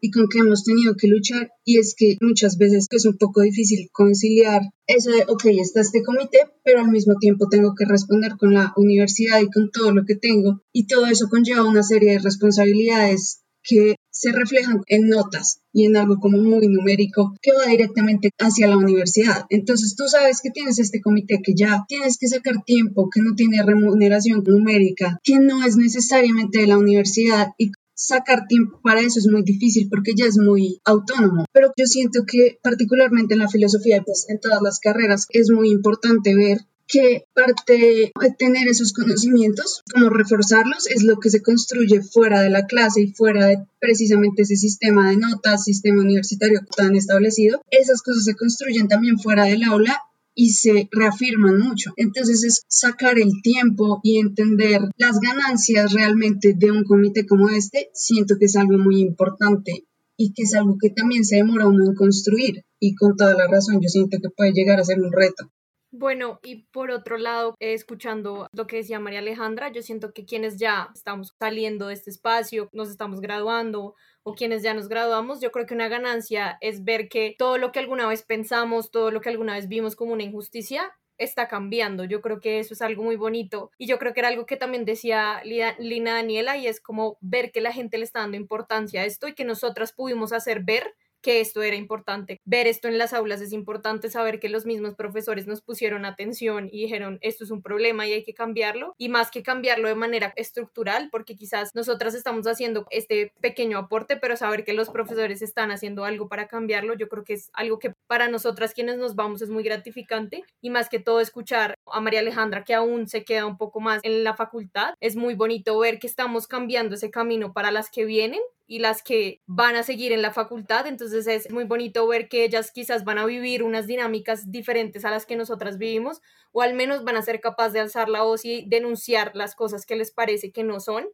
[0.00, 3.40] y con qué hemos tenido que luchar y es que muchas veces es un poco
[3.40, 8.36] difícil conciliar eso de, ok, está este comité, pero al mismo tiempo tengo que responder
[8.38, 12.12] con la universidad y con todo lo que tengo y todo eso conlleva una serie
[12.12, 17.66] de responsabilidades que se reflejan en notas y en algo como muy numérico que va
[17.66, 19.46] directamente hacia la universidad.
[19.48, 23.36] Entonces tú sabes que tienes este comité que ya tienes que sacar tiempo, que no
[23.36, 29.20] tiene remuneración numérica, que no es necesariamente de la universidad y sacar tiempo para eso
[29.20, 31.44] es muy difícil porque ya es muy autónomo.
[31.52, 35.70] Pero yo siento que particularmente en la filosofía, pues en todas las carreras, es muy
[35.70, 42.00] importante ver que parte de tener esos conocimientos, como reforzarlos, es lo que se construye
[42.00, 46.96] fuera de la clase y fuera de precisamente ese sistema de notas, sistema universitario tan
[46.96, 47.60] establecido.
[47.70, 50.02] Esas cosas se construyen también fuera del aula
[50.34, 51.92] y se reafirman mucho.
[51.96, 57.90] Entonces es sacar el tiempo y entender las ganancias realmente de un comité como este,
[57.92, 59.84] siento que es algo muy importante
[60.16, 63.46] y que es algo que también se demora uno en construir y con toda la
[63.46, 65.50] razón yo siento que puede llegar a ser un reto.
[65.90, 70.58] Bueno, y por otro lado, escuchando lo que decía María Alejandra, yo siento que quienes
[70.58, 75.50] ya estamos saliendo de este espacio, nos estamos graduando o quienes ya nos graduamos, yo
[75.50, 79.22] creo que una ganancia es ver que todo lo que alguna vez pensamos, todo lo
[79.22, 82.04] que alguna vez vimos como una injusticia, está cambiando.
[82.04, 84.56] Yo creo que eso es algo muy bonito y yo creo que era algo que
[84.56, 89.00] también decía Lina Daniela y es como ver que la gente le está dando importancia
[89.00, 92.40] a esto y que nosotras pudimos hacer ver que esto era importante.
[92.44, 96.68] Ver esto en las aulas es importante, saber que los mismos profesores nos pusieron atención
[96.70, 98.94] y dijeron, esto es un problema y hay que cambiarlo.
[98.98, 104.16] Y más que cambiarlo de manera estructural, porque quizás nosotras estamos haciendo este pequeño aporte,
[104.16, 107.78] pero saber que los profesores están haciendo algo para cambiarlo, yo creo que es algo
[107.78, 110.44] que para nosotras quienes nos vamos es muy gratificante.
[110.60, 114.00] Y más que todo escuchar a María Alejandra, que aún se queda un poco más
[114.02, 118.04] en la facultad, es muy bonito ver que estamos cambiando ese camino para las que
[118.04, 120.86] vienen y las que van a seguir en la facultad.
[120.86, 125.10] Entonces es muy bonito ver que ellas quizás van a vivir unas dinámicas diferentes a
[125.10, 126.20] las que nosotras vivimos
[126.52, 129.86] o al menos van a ser capaces de alzar la voz y denunciar las cosas
[129.86, 131.06] que les parece que no son,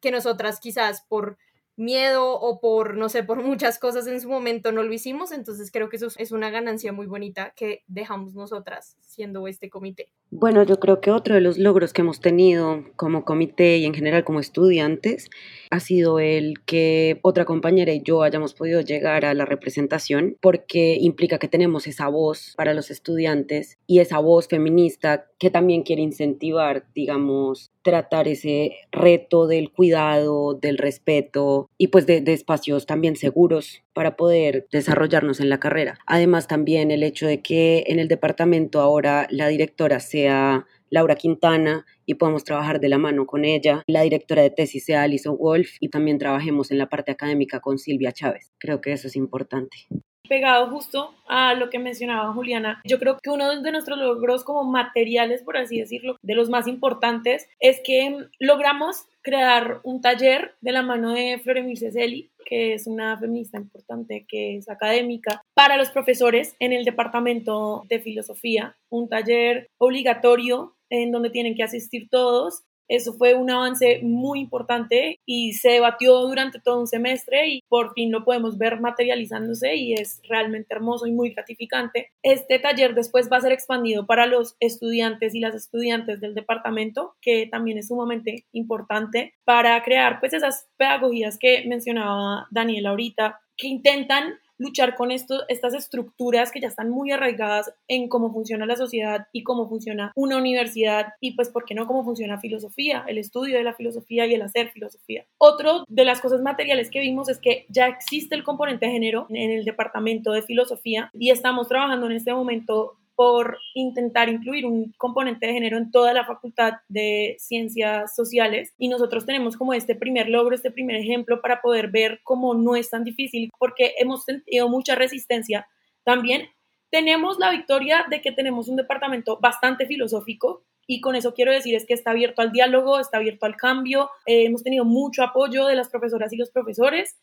[0.00, 1.36] que nosotras quizás por
[1.76, 5.72] miedo o por, no sé, por muchas cosas en su momento no lo hicimos, entonces
[5.72, 10.12] creo que eso es una ganancia muy bonita que dejamos nosotras siendo este comité.
[10.30, 13.94] Bueno, yo creo que otro de los logros que hemos tenido como comité y en
[13.94, 15.28] general como estudiantes
[15.70, 20.96] ha sido el que otra compañera y yo hayamos podido llegar a la representación porque
[21.00, 26.02] implica que tenemos esa voz para los estudiantes y esa voz feminista que también quiere
[26.02, 33.16] incentivar, digamos, tratar ese reto del cuidado, del respeto y pues de, de espacios también
[33.16, 35.98] seguros para poder desarrollarnos en la carrera.
[36.06, 41.86] Además, también el hecho de que en el departamento ahora la directora sea Laura Quintana
[42.04, 43.82] y podamos trabajar de la mano con ella.
[43.86, 47.78] La directora de tesis sea Alison Wolf y también trabajemos en la parte académica con
[47.78, 48.52] Silvia Chávez.
[48.58, 49.86] Creo que eso es importante
[50.30, 54.62] pegado justo a lo que mencionaba Juliana, yo creo que uno de nuestros logros como
[54.62, 60.70] materiales, por así decirlo, de los más importantes, es que logramos crear un taller de
[60.70, 65.90] la mano de Floremil Ceceli, que es una feminista importante, que es académica, para los
[65.90, 72.64] profesores en el departamento de filosofía, un taller obligatorio en donde tienen que asistir todos
[72.90, 77.92] eso fue un avance muy importante y se debatió durante todo un semestre y por
[77.94, 82.10] fin lo podemos ver materializándose y es realmente hermoso y muy gratificante.
[82.24, 87.14] Este taller después va a ser expandido para los estudiantes y las estudiantes del departamento,
[87.22, 93.68] que también es sumamente importante para crear pues esas pedagogías que mencionaba Daniela ahorita, que
[93.68, 98.76] intentan luchar con esto, estas estructuras que ya están muy arraigadas en cómo funciona la
[98.76, 103.16] sociedad y cómo funciona una universidad y pues, ¿por qué no cómo funciona filosofía, el
[103.16, 105.24] estudio de la filosofía y el hacer filosofía?
[105.38, 109.26] Otro de las cosas materiales que vimos es que ya existe el componente de género
[109.30, 114.94] en el departamento de filosofía y estamos trabajando en este momento por intentar incluir un
[114.96, 119.94] componente de género en toda la facultad de ciencias sociales y nosotros tenemos como este
[119.94, 124.24] primer logro, este primer ejemplo para poder ver cómo no es tan difícil porque hemos
[124.24, 125.68] sentido mucha resistencia.
[126.02, 126.48] También
[126.88, 131.74] tenemos la victoria de que tenemos un departamento bastante filosófico y con eso quiero decir
[131.74, 135.66] es que está abierto al diálogo, está abierto al cambio, eh, hemos tenido mucho apoyo
[135.66, 137.18] de las profesoras y los profesores.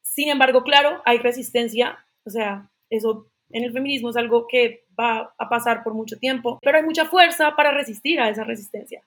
[0.00, 5.34] Sin embargo, claro, hay resistencia, o sea, eso en el feminismo es algo que va
[5.38, 9.02] a pasar por mucho tiempo, pero hay mucha fuerza para resistir a esa resistencia.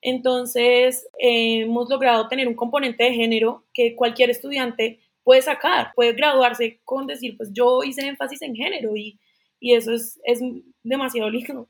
[0.00, 6.80] Entonces, hemos logrado tener un componente de género que cualquier estudiante puede sacar, puede graduarse
[6.84, 9.18] con decir, pues yo hice énfasis en género y,
[9.60, 10.40] y eso es, es
[10.82, 11.68] demasiado lindo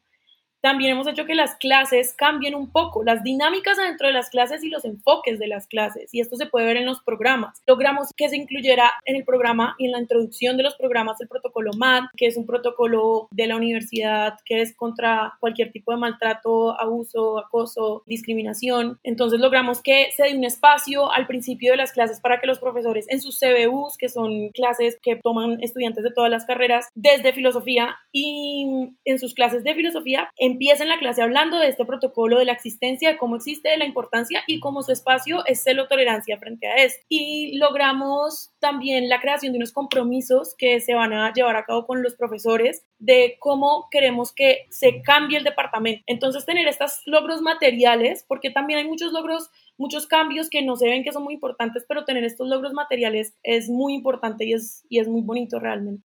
[0.60, 4.62] también hemos hecho que las clases cambien un poco, las dinámicas dentro de las clases
[4.64, 6.12] y los enfoques de las clases.
[6.12, 7.62] Y esto se puede ver en los programas.
[7.66, 11.28] Logramos que se incluyera en el programa y en la introducción de los programas el
[11.28, 15.98] protocolo MAD, que es un protocolo de la universidad que es contra cualquier tipo de
[15.98, 18.98] maltrato, abuso, acoso, discriminación.
[19.02, 22.58] Entonces logramos que se dé un espacio al principio de las clases para que los
[22.58, 27.32] profesores en sus CBUs, que son clases que toman estudiantes de todas las carreras, desde
[27.32, 28.66] filosofía y
[29.04, 33.10] en sus clases de filosofía, empiecen la clase hablando de este protocolo, de la existencia,
[33.10, 36.76] de cómo existe, de la importancia y cómo su espacio es celo tolerancia frente a
[36.76, 37.04] esto.
[37.08, 41.86] Y logramos también la creación de unos compromisos que se van a llevar a cabo
[41.86, 46.02] con los profesores de cómo queremos que se cambie el departamento.
[46.06, 50.88] Entonces, tener estos logros materiales, porque también hay muchos logros, muchos cambios que no se
[50.88, 54.84] ven que son muy importantes, pero tener estos logros materiales es muy importante y es,
[54.88, 56.04] y es muy bonito realmente.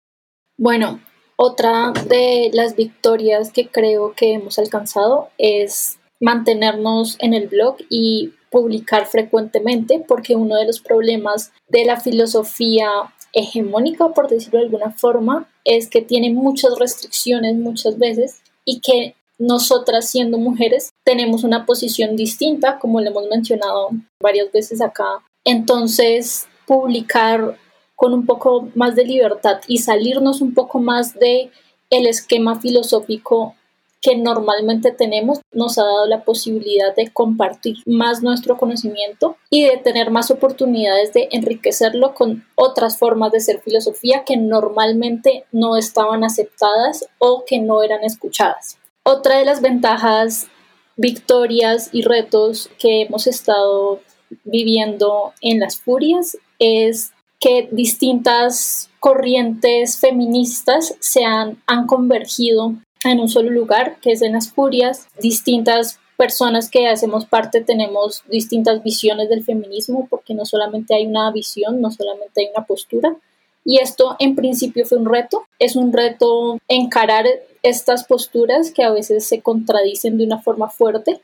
[0.57, 1.01] Bueno,
[1.37, 8.33] otra de las victorias que creo que hemos alcanzado es mantenernos en el blog y
[8.51, 12.89] publicar frecuentemente, porque uno de los problemas de la filosofía
[13.33, 19.16] hegemónica, por decirlo de alguna forma, es que tiene muchas restricciones muchas veces y que
[19.39, 25.24] nosotras siendo mujeres tenemos una posición distinta, como le hemos mencionado varias veces acá.
[25.45, 27.59] Entonces, publicar
[28.03, 31.53] con un poco más de libertad y salirnos un poco más de
[31.88, 33.55] el esquema filosófico
[34.00, 39.76] que normalmente tenemos nos ha dado la posibilidad de compartir más nuestro conocimiento y de
[39.76, 46.24] tener más oportunidades de enriquecerlo con otras formas de ser filosofía que normalmente no estaban
[46.24, 48.78] aceptadas o que no eran escuchadas.
[49.05, 50.48] Otra de las ventajas,
[50.96, 54.00] victorias y retos que hemos estado
[54.42, 57.12] viviendo en las furias es
[57.43, 64.34] que distintas corrientes feministas se han, han convergido en un solo lugar, que es en
[64.34, 65.09] las furias.
[65.20, 71.32] Distintas personas que hacemos parte tenemos distintas visiones del feminismo, porque no solamente hay una
[71.32, 73.16] visión, no solamente hay una postura.
[73.64, 75.45] Y esto en principio fue un reto.
[75.59, 77.26] Es un reto encarar
[77.64, 81.20] estas posturas que a veces se contradicen de una forma fuerte,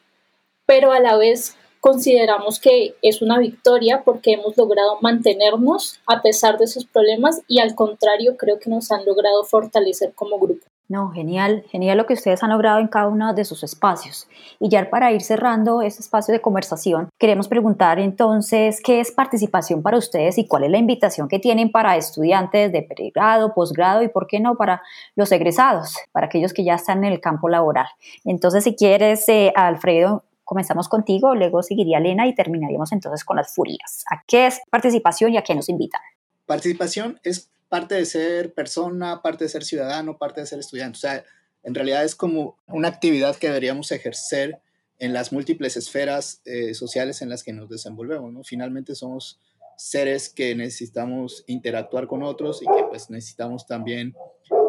[0.67, 6.59] pero a la vez consideramos que es una victoria porque hemos logrado mantenernos a pesar
[6.59, 10.67] de esos problemas y al contrario creo que nos han logrado fortalecer como grupo.
[10.91, 14.27] No, genial, genial lo que ustedes han logrado en cada uno de sus espacios.
[14.59, 19.83] Y ya para ir cerrando ese espacio de conversación, queremos preguntar entonces qué es participación
[19.83, 24.09] para ustedes y cuál es la invitación que tienen para estudiantes de pregrado, posgrado y
[24.09, 24.81] por qué no para
[25.15, 27.89] los egresados, para aquellos que ya están en el campo laboral.
[28.25, 33.55] Entonces, si quieres, eh, Alfredo, Comenzamos contigo, luego seguiría Elena y terminaríamos entonces con las
[33.55, 34.03] furias.
[34.11, 36.01] ¿A qué es participación y a qué nos invitan?
[36.47, 40.97] Participación es parte de ser persona, parte de ser ciudadano, parte de ser estudiante.
[40.97, 41.23] O sea,
[41.65, 44.59] en realidad es como una actividad que deberíamos ejercer
[44.99, 48.43] en las múltiples esferas eh, sociales en las que nos desenvolvemos, ¿no?
[48.43, 49.39] Finalmente somos
[49.77, 54.17] seres que necesitamos interactuar con otros y que pues necesitamos también,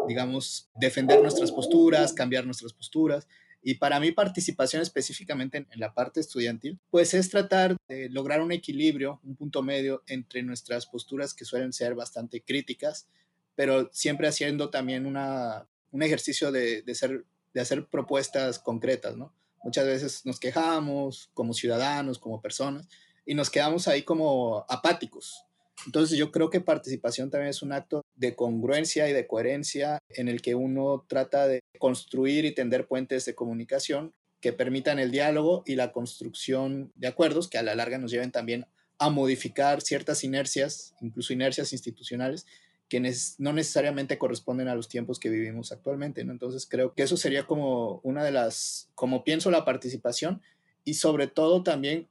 [0.06, 3.26] digamos, defender nuestras posturas, cambiar nuestras posturas.
[3.62, 8.52] Y para mí participación específicamente en, la parte estudiantil, pues es tratar de lograr un
[8.52, 13.06] equilibrio, un punto medio entre nuestras posturas que suelen ser bastante críticas,
[13.54, 19.34] pero siempre haciendo también una, un ejercicio de, de, ser, de hacer propuestas concretas, ¿no?
[19.62, 22.88] Muchas veces nos quejamos como ciudadanos, como personas,
[23.26, 25.44] y nos quedamos ahí como apáticos.
[25.86, 30.28] Entonces yo creo que participación también es un acto de congruencia y de coherencia en
[30.28, 35.62] el que uno trata de construir y tender puentes de comunicación que permitan el diálogo
[35.66, 38.66] y la construcción de acuerdos que a la larga nos lleven también
[38.98, 42.46] a modificar ciertas inercias, incluso inercias institucionales,
[42.88, 43.00] que
[43.38, 46.22] no necesariamente corresponden a los tiempos que vivimos actualmente.
[46.22, 50.42] Entonces creo que eso sería como una de las, como pienso la participación
[50.84, 52.08] y sobre todo también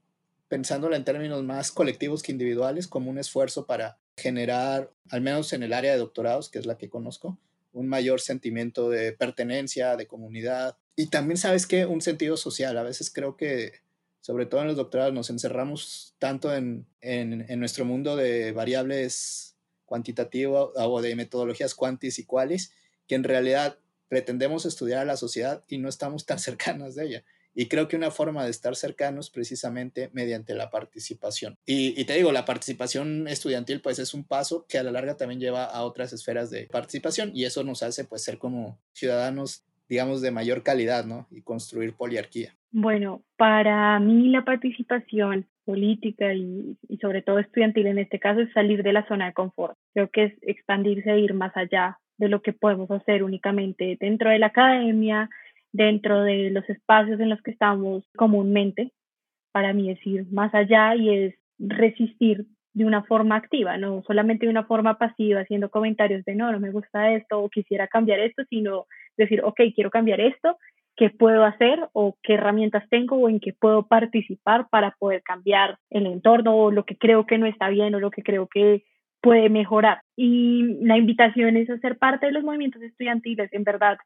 [0.50, 5.64] pensándola en términos más colectivos que individuales, como un esfuerzo para generar, al menos en
[5.64, 7.38] el área de doctorados, que es la que conozco,
[7.72, 10.76] un mayor sentimiento de pertenencia, de comunidad.
[10.96, 11.86] Y también, ¿sabes qué?
[11.86, 12.78] Un sentido social.
[12.78, 13.74] A veces creo que,
[14.22, 20.70] sobre todo en los doctorados, nos encerramos tanto en, en, nuestro mundo de variables cuantitativas
[20.76, 22.74] o de metodologías cuantis y cualis,
[23.08, 23.78] que en realidad
[24.08, 27.24] pretendemos estudiar a la sociedad y no estamos tan cercanas de ella.
[27.60, 31.58] Y creo que una forma de estar cercanos precisamente mediante la participación.
[31.66, 35.42] Y, te digo, la participación estudiantil pues es un paso que a la larga también
[35.42, 40.22] lleva a otras esferas de participación y eso nos hace pues ser como ciudadanos digamos
[40.22, 41.28] de mayor calidad, ¿no?
[41.32, 42.56] Y construir poliarquía.
[42.72, 48.54] Bueno, para mí la participación política y, y, sobre todo estudiantil en este caso es
[48.54, 49.78] salir de la zona de confort.
[49.94, 54.30] Creo que es expandirse e ir más allá de lo que podemos hacer únicamente dentro
[54.30, 55.30] de la academia,
[55.72, 58.92] dentro de los espacios en los que estamos comúnmente.
[59.52, 64.46] Para mí es ir más allá y es resistir de una forma activa, no solamente
[64.46, 68.20] de una forma pasiva, haciendo comentarios de no, no me gusta esto o quisiera cambiar
[68.20, 68.86] esto, sino
[69.18, 70.58] decir, ok, quiero cambiar esto,
[70.96, 75.78] qué puedo hacer o qué herramientas tengo o en qué puedo participar para poder cambiar
[75.90, 78.84] el entorno o lo que creo que no está bien o lo que creo que
[79.22, 80.02] puede mejorar.
[80.16, 83.98] Y la invitación es a ser parte de los movimientos estudiantiles, en verdad,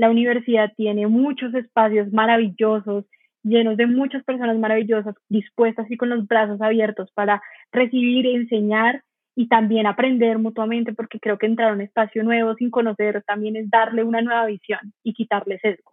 [0.00, 3.04] la universidad tiene muchos espacios maravillosos,
[3.42, 9.02] llenos de muchas personas maravillosas, dispuestas y con los brazos abiertos para recibir, enseñar
[9.36, 13.56] y también aprender mutuamente, porque creo que entrar a un espacio nuevo sin conocer también
[13.56, 15.92] es darle una nueva visión y quitarle sesgo.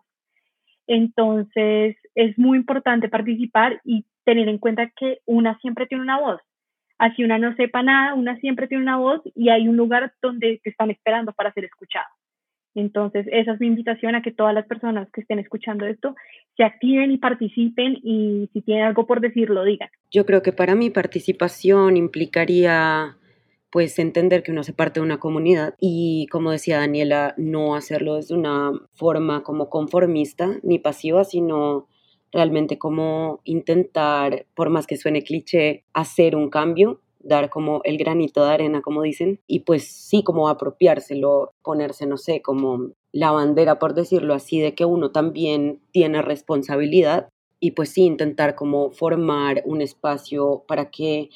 [0.88, 6.40] Entonces, es muy importante participar y tener en cuenta que una siempre tiene una voz.
[6.98, 10.62] Así una no sepa nada, una siempre tiene una voz y hay un lugar donde
[10.64, 12.08] te están esperando para ser escuchado.
[12.78, 16.16] Entonces, esa es mi invitación a que todas las personas que estén escuchando esto
[16.58, 19.90] se activen y participen y si tienen algo por decir, lo digan.
[20.12, 23.18] Yo creo que para mí participación implicaría
[23.72, 28.16] pues entender que uno se parte de una comunidad y como decía Daniela, no hacerlo
[28.16, 31.88] desde una forma como conformista ni pasiva, sino
[32.32, 38.44] realmente como intentar, por más que suene cliché, hacer un cambio dar como el granito
[38.46, 43.80] de arena, como dicen, y pues sí, como apropiárselo, ponerse, no sé, como la bandera,
[43.80, 49.64] por decirlo así, de que uno también tiene responsabilidad y pues sí, intentar como formar
[49.66, 51.30] un espacio para que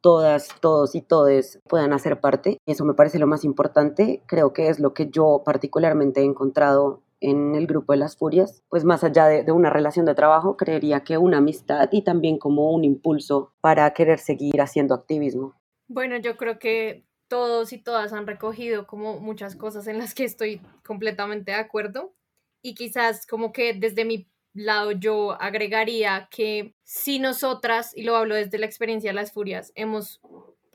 [0.00, 2.58] todas, todos y todes puedan hacer parte.
[2.66, 4.22] Eso me parece lo más importante.
[4.26, 8.62] Creo que es lo que yo particularmente he encontrado en el grupo de las furias,
[8.68, 12.70] pues más allá de, una relación de trabajo, creería que una amistad y también como
[12.70, 15.54] un impulso para querer seguir haciendo activismo.
[15.88, 20.24] Bueno, yo creo que todos y todas han recogido como muchas cosas en las que
[20.24, 22.14] estoy completamente de acuerdo
[22.62, 28.36] y quizás como que desde mi lado yo agregaría que si nosotras, y lo hablo
[28.36, 30.20] desde la experiencia de las furias, hemos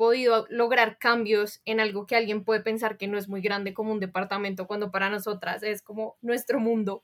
[0.01, 3.91] podido lograr cambios en algo que alguien puede pensar que no es muy grande como
[3.91, 7.03] un departamento, cuando para nosotras es como nuestro mundo,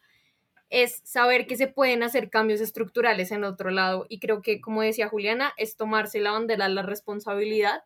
[0.71, 4.07] es saber que se pueden hacer cambios estructurales en otro lado.
[4.09, 7.83] Y creo que, como decía Juliana, es tomarse la bandera la responsabilidad.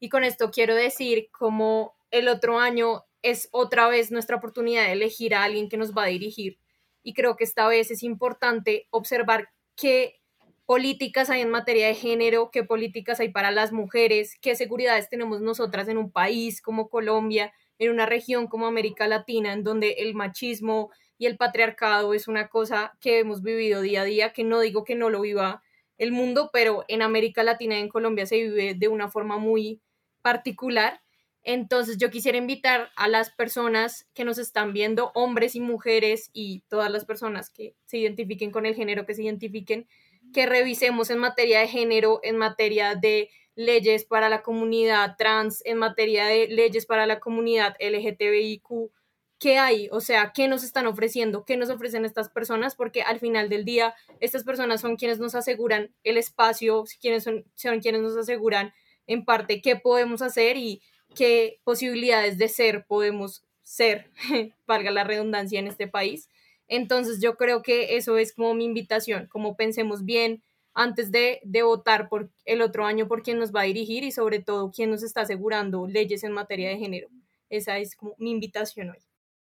[0.00, 4.92] Y con esto quiero decir como el otro año es otra vez nuestra oportunidad de
[4.92, 6.58] elegir a alguien que nos va a dirigir.
[7.02, 10.22] Y creo que esta vez es importante observar que
[10.66, 15.40] políticas hay en materia de género, qué políticas hay para las mujeres, qué seguridades tenemos
[15.40, 20.14] nosotras en un país como Colombia, en una región como América Latina, en donde el
[20.14, 24.60] machismo y el patriarcado es una cosa que hemos vivido día a día, que no
[24.60, 25.62] digo que no lo viva
[25.98, 29.80] el mundo, pero en América Latina y en Colombia se vive de una forma muy
[30.22, 31.00] particular.
[31.42, 36.62] Entonces yo quisiera invitar a las personas que nos están viendo, hombres y mujeres y
[36.68, 39.86] todas las personas que se identifiquen con el género, que se identifiquen,
[40.34, 45.78] que revisemos en materia de género, en materia de leyes para la comunidad trans, en
[45.78, 48.90] materia de leyes para la comunidad LGTBIQ,
[49.38, 49.88] ¿qué hay?
[49.92, 51.44] O sea, ¿qué nos están ofreciendo?
[51.44, 52.74] ¿Qué nos ofrecen estas personas?
[52.74, 57.44] Porque al final del día, estas personas son quienes nos aseguran el espacio, quienes son,
[57.54, 58.74] son quienes nos aseguran
[59.06, 60.82] en parte qué podemos hacer y
[61.14, 64.10] qué posibilidades de ser podemos ser,
[64.66, 66.28] valga la redundancia en este país.
[66.68, 70.42] Entonces yo creo que eso es como mi invitación, como pensemos bien
[70.74, 74.10] antes de, de, votar por el otro año por quién nos va a dirigir y
[74.10, 77.08] sobre todo quién nos está asegurando leyes en materia de género.
[77.48, 78.98] Esa es como mi invitación hoy.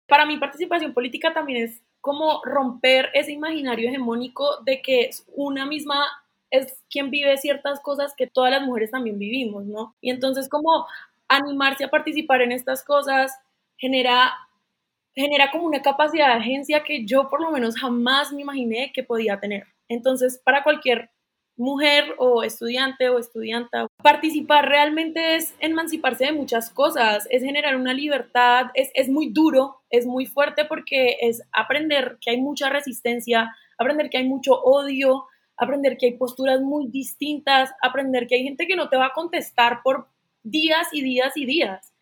[0.07, 6.05] Para mi participación política también es como romper ese imaginario hegemónico de que una misma
[6.51, 9.95] es quien vive ciertas cosas que todas las mujeres también vivimos, ¿no?
[10.01, 10.85] Y entonces como
[11.29, 13.31] animarse a participar en estas cosas
[13.77, 14.33] genera,
[15.15, 19.03] genera como una capacidad de agencia que yo por lo menos jamás me imaginé que
[19.03, 19.65] podía tener.
[19.87, 21.11] Entonces, para cualquier
[21.55, 23.87] mujer o estudiante o estudianta.
[24.01, 29.81] Participar realmente es emanciparse de muchas cosas, es generar una libertad, es, es, muy duro,
[29.89, 35.25] es muy fuerte porque es aprender que hay mucha resistencia, aprender que hay mucho odio,
[35.57, 39.13] aprender que hay posturas muy distintas, aprender que hay gente que no te va a
[39.13, 40.07] contestar por
[40.43, 41.92] días y días y días.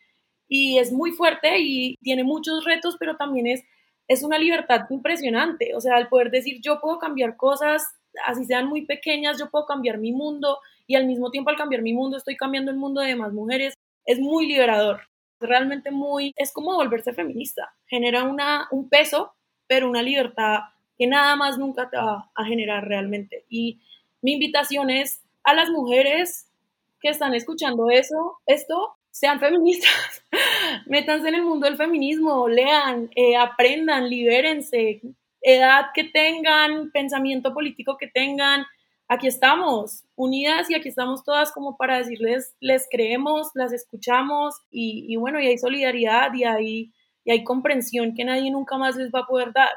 [0.53, 3.63] Y es muy fuerte y tiene muchos retos, pero también es,
[4.09, 5.73] es una libertad impresionante.
[5.75, 7.95] O sea, al poder decir yo puedo cambiar cosas,
[8.25, 11.81] así sean muy pequeñas, yo puedo cambiar mi mundo y al mismo tiempo al cambiar
[11.81, 13.75] mi mundo estoy cambiando el mundo de más mujeres.
[14.03, 15.07] Es muy liberador.
[15.39, 17.73] Realmente muy, es como volverse feminista.
[17.87, 19.33] Genera una, un peso,
[19.67, 20.59] pero una libertad
[20.97, 23.45] que nada más nunca te va a generar realmente.
[23.47, 23.79] Y
[24.21, 26.51] mi invitación es a las mujeres
[26.99, 30.25] que están escuchando eso, esto, sean feministas,
[30.87, 35.01] métanse en el mundo del feminismo, lean, eh, aprendan, libérense,
[35.41, 38.65] edad que tengan, pensamiento político que tengan,
[39.07, 45.05] aquí estamos, unidas y aquí estamos todas como para decirles, les creemos, las escuchamos y,
[45.07, 46.93] y bueno, y hay solidaridad y hay,
[47.25, 49.75] y hay comprensión que nadie nunca más les va a poder dar.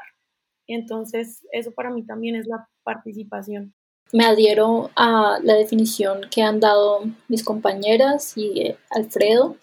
[0.67, 3.73] Entonces, eso para mí también es la participación
[4.15, 9.57] me adhiero a la definición que han dado mis compañeras y eh, Alfredo.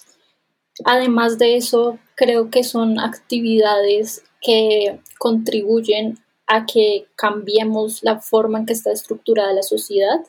[0.84, 8.66] Además de eso, creo que son actividades que contribuyen a que cambiemos la forma en
[8.66, 10.20] que está estructurada la sociedad,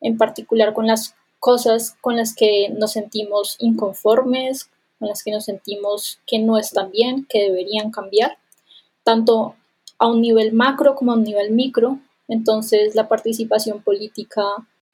[0.00, 5.44] en particular con las cosas con las que nos sentimos inconformes, con las que nos
[5.44, 8.38] sentimos que no están bien, que deberían cambiar,
[9.04, 9.54] tanto
[9.98, 14.42] a un nivel macro como a un nivel micro, entonces, la participación política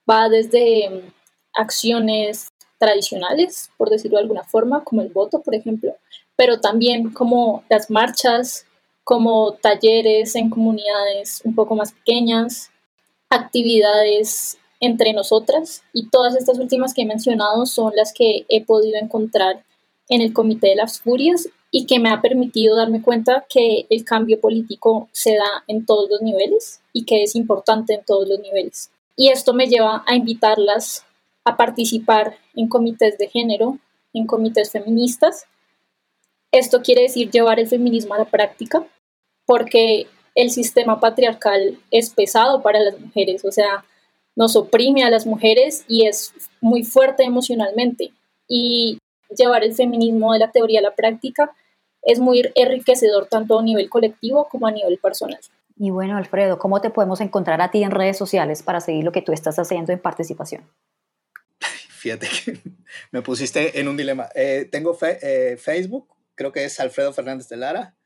[0.09, 1.13] va desde mm,
[1.55, 5.97] acciones tradicionales, por decirlo de alguna forma, como el voto, por ejemplo,
[6.37, 8.67] pero también como las marchas,
[9.05, 12.71] como talleres en comunidades un poco más pequeñas,
[13.31, 18.99] actividades entre nosotras y todas estas últimas que he mencionado son las que he podido
[18.99, 19.65] encontrar
[20.09, 24.05] en el Comité de las Furias y que me ha permitido darme cuenta que el
[24.05, 28.39] cambio político se da en todos los niveles y que es importante en todos los
[28.41, 28.91] niveles.
[29.17, 31.07] Y esto me lleva a invitarlas
[31.45, 33.79] a participar en comités de género,
[34.13, 35.47] en comités feministas.
[36.53, 38.87] Esto quiere decir llevar el feminismo a la práctica,
[39.47, 43.87] porque el sistema patriarcal es pesado para las mujeres, o sea,
[44.37, 48.13] nos oprime a las mujeres y es muy fuerte emocionalmente.
[48.47, 48.99] Y
[49.35, 51.55] llevar el feminismo de la teoría a la práctica
[52.03, 55.41] es muy enriquecedor tanto a nivel colectivo como a nivel personal.
[55.79, 59.13] Y bueno, Alfredo, ¿cómo te podemos encontrar a ti en redes sociales para seguir lo
[59.13, 60.63] que tú estás haciendo en participación?
[62.03, 62.59] Fíjate que
[63.13, 64.29] me pusiste en un dilema.
[64.35, 67.97] Eh, tengo eh, Facebook, creo que es Alfredo Fernández de Lara,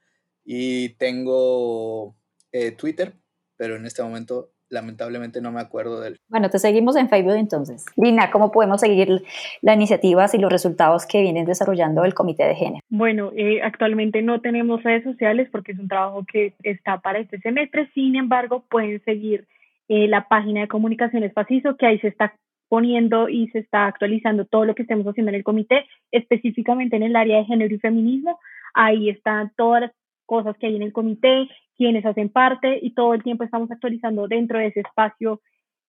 [0.44, 2.14] y tengo
[2.52, 3.14] eh, Twitter,
[3.56, 6.18] pero en este momento lamentablemente no me acuerdo del...
[6.28, 7.84] Bueno, te seguimos en Facebook entonces.
[7.96, 9.22] Lina, ¿cómo podemos seguir
[9.62, 12.80] las iniciativas y los resultados que vienen desarrollando el Comité de Género?
[12.88, 17.38] Bueno, eh, actualmente no tenemos redes sociales porque es un trabajo que está para este
[17.38, 19.46] semestre, sin embargo, pueden seguir
[19.88, 22.34] eh, la página de comunicaciones Paciso, que ahí se está
[22.68, 27.04] poniendo y se está actualizando todo lo que estemos haciendo en el comité, específicamente en
[27.04, 28.40] el área de género y feminismo.
[28.74, 29.92] Ahí están todas las
[30.26, 34.26] cosas que hay en el comité, quienes hacen parte y todo el tiempo estamos actualizando
[34.28, 35.40] dentro de ese espacio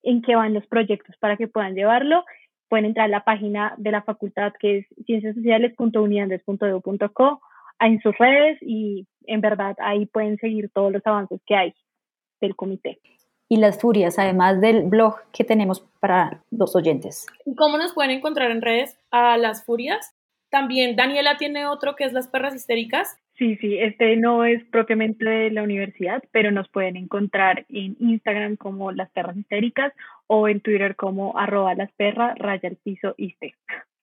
[0.02, 2.24] en que van los proyectos para que puedan llevarlo.
[2.68, 7.40] Pueden entrar a la página de la facultad que es cienciasociales.uniandes.edu.co
[7.80, 11.74] en sus redes y en verdad ahí pueden seguir todos los avances que hay
[12.40, 12.98] del comité.
[13.48, 17.26] Y las furias, además del blog que tenemos para los oyentes.
[17.56, 20.14] ¿Cómo nos pueden encontrar en redes a las furias?
[20.50, 23.16] También Daniela tiene otro que es Las Perras Histéricas.
[23.38, 28.56] Sí, sí, este no es propiamente de la universidad, pero nos pueden encontrar en Instagram
[28.56, 29.92] como Las Perras Histéricas
[30.26, 33.14] o en Twitter como arroba las perras raya el piso.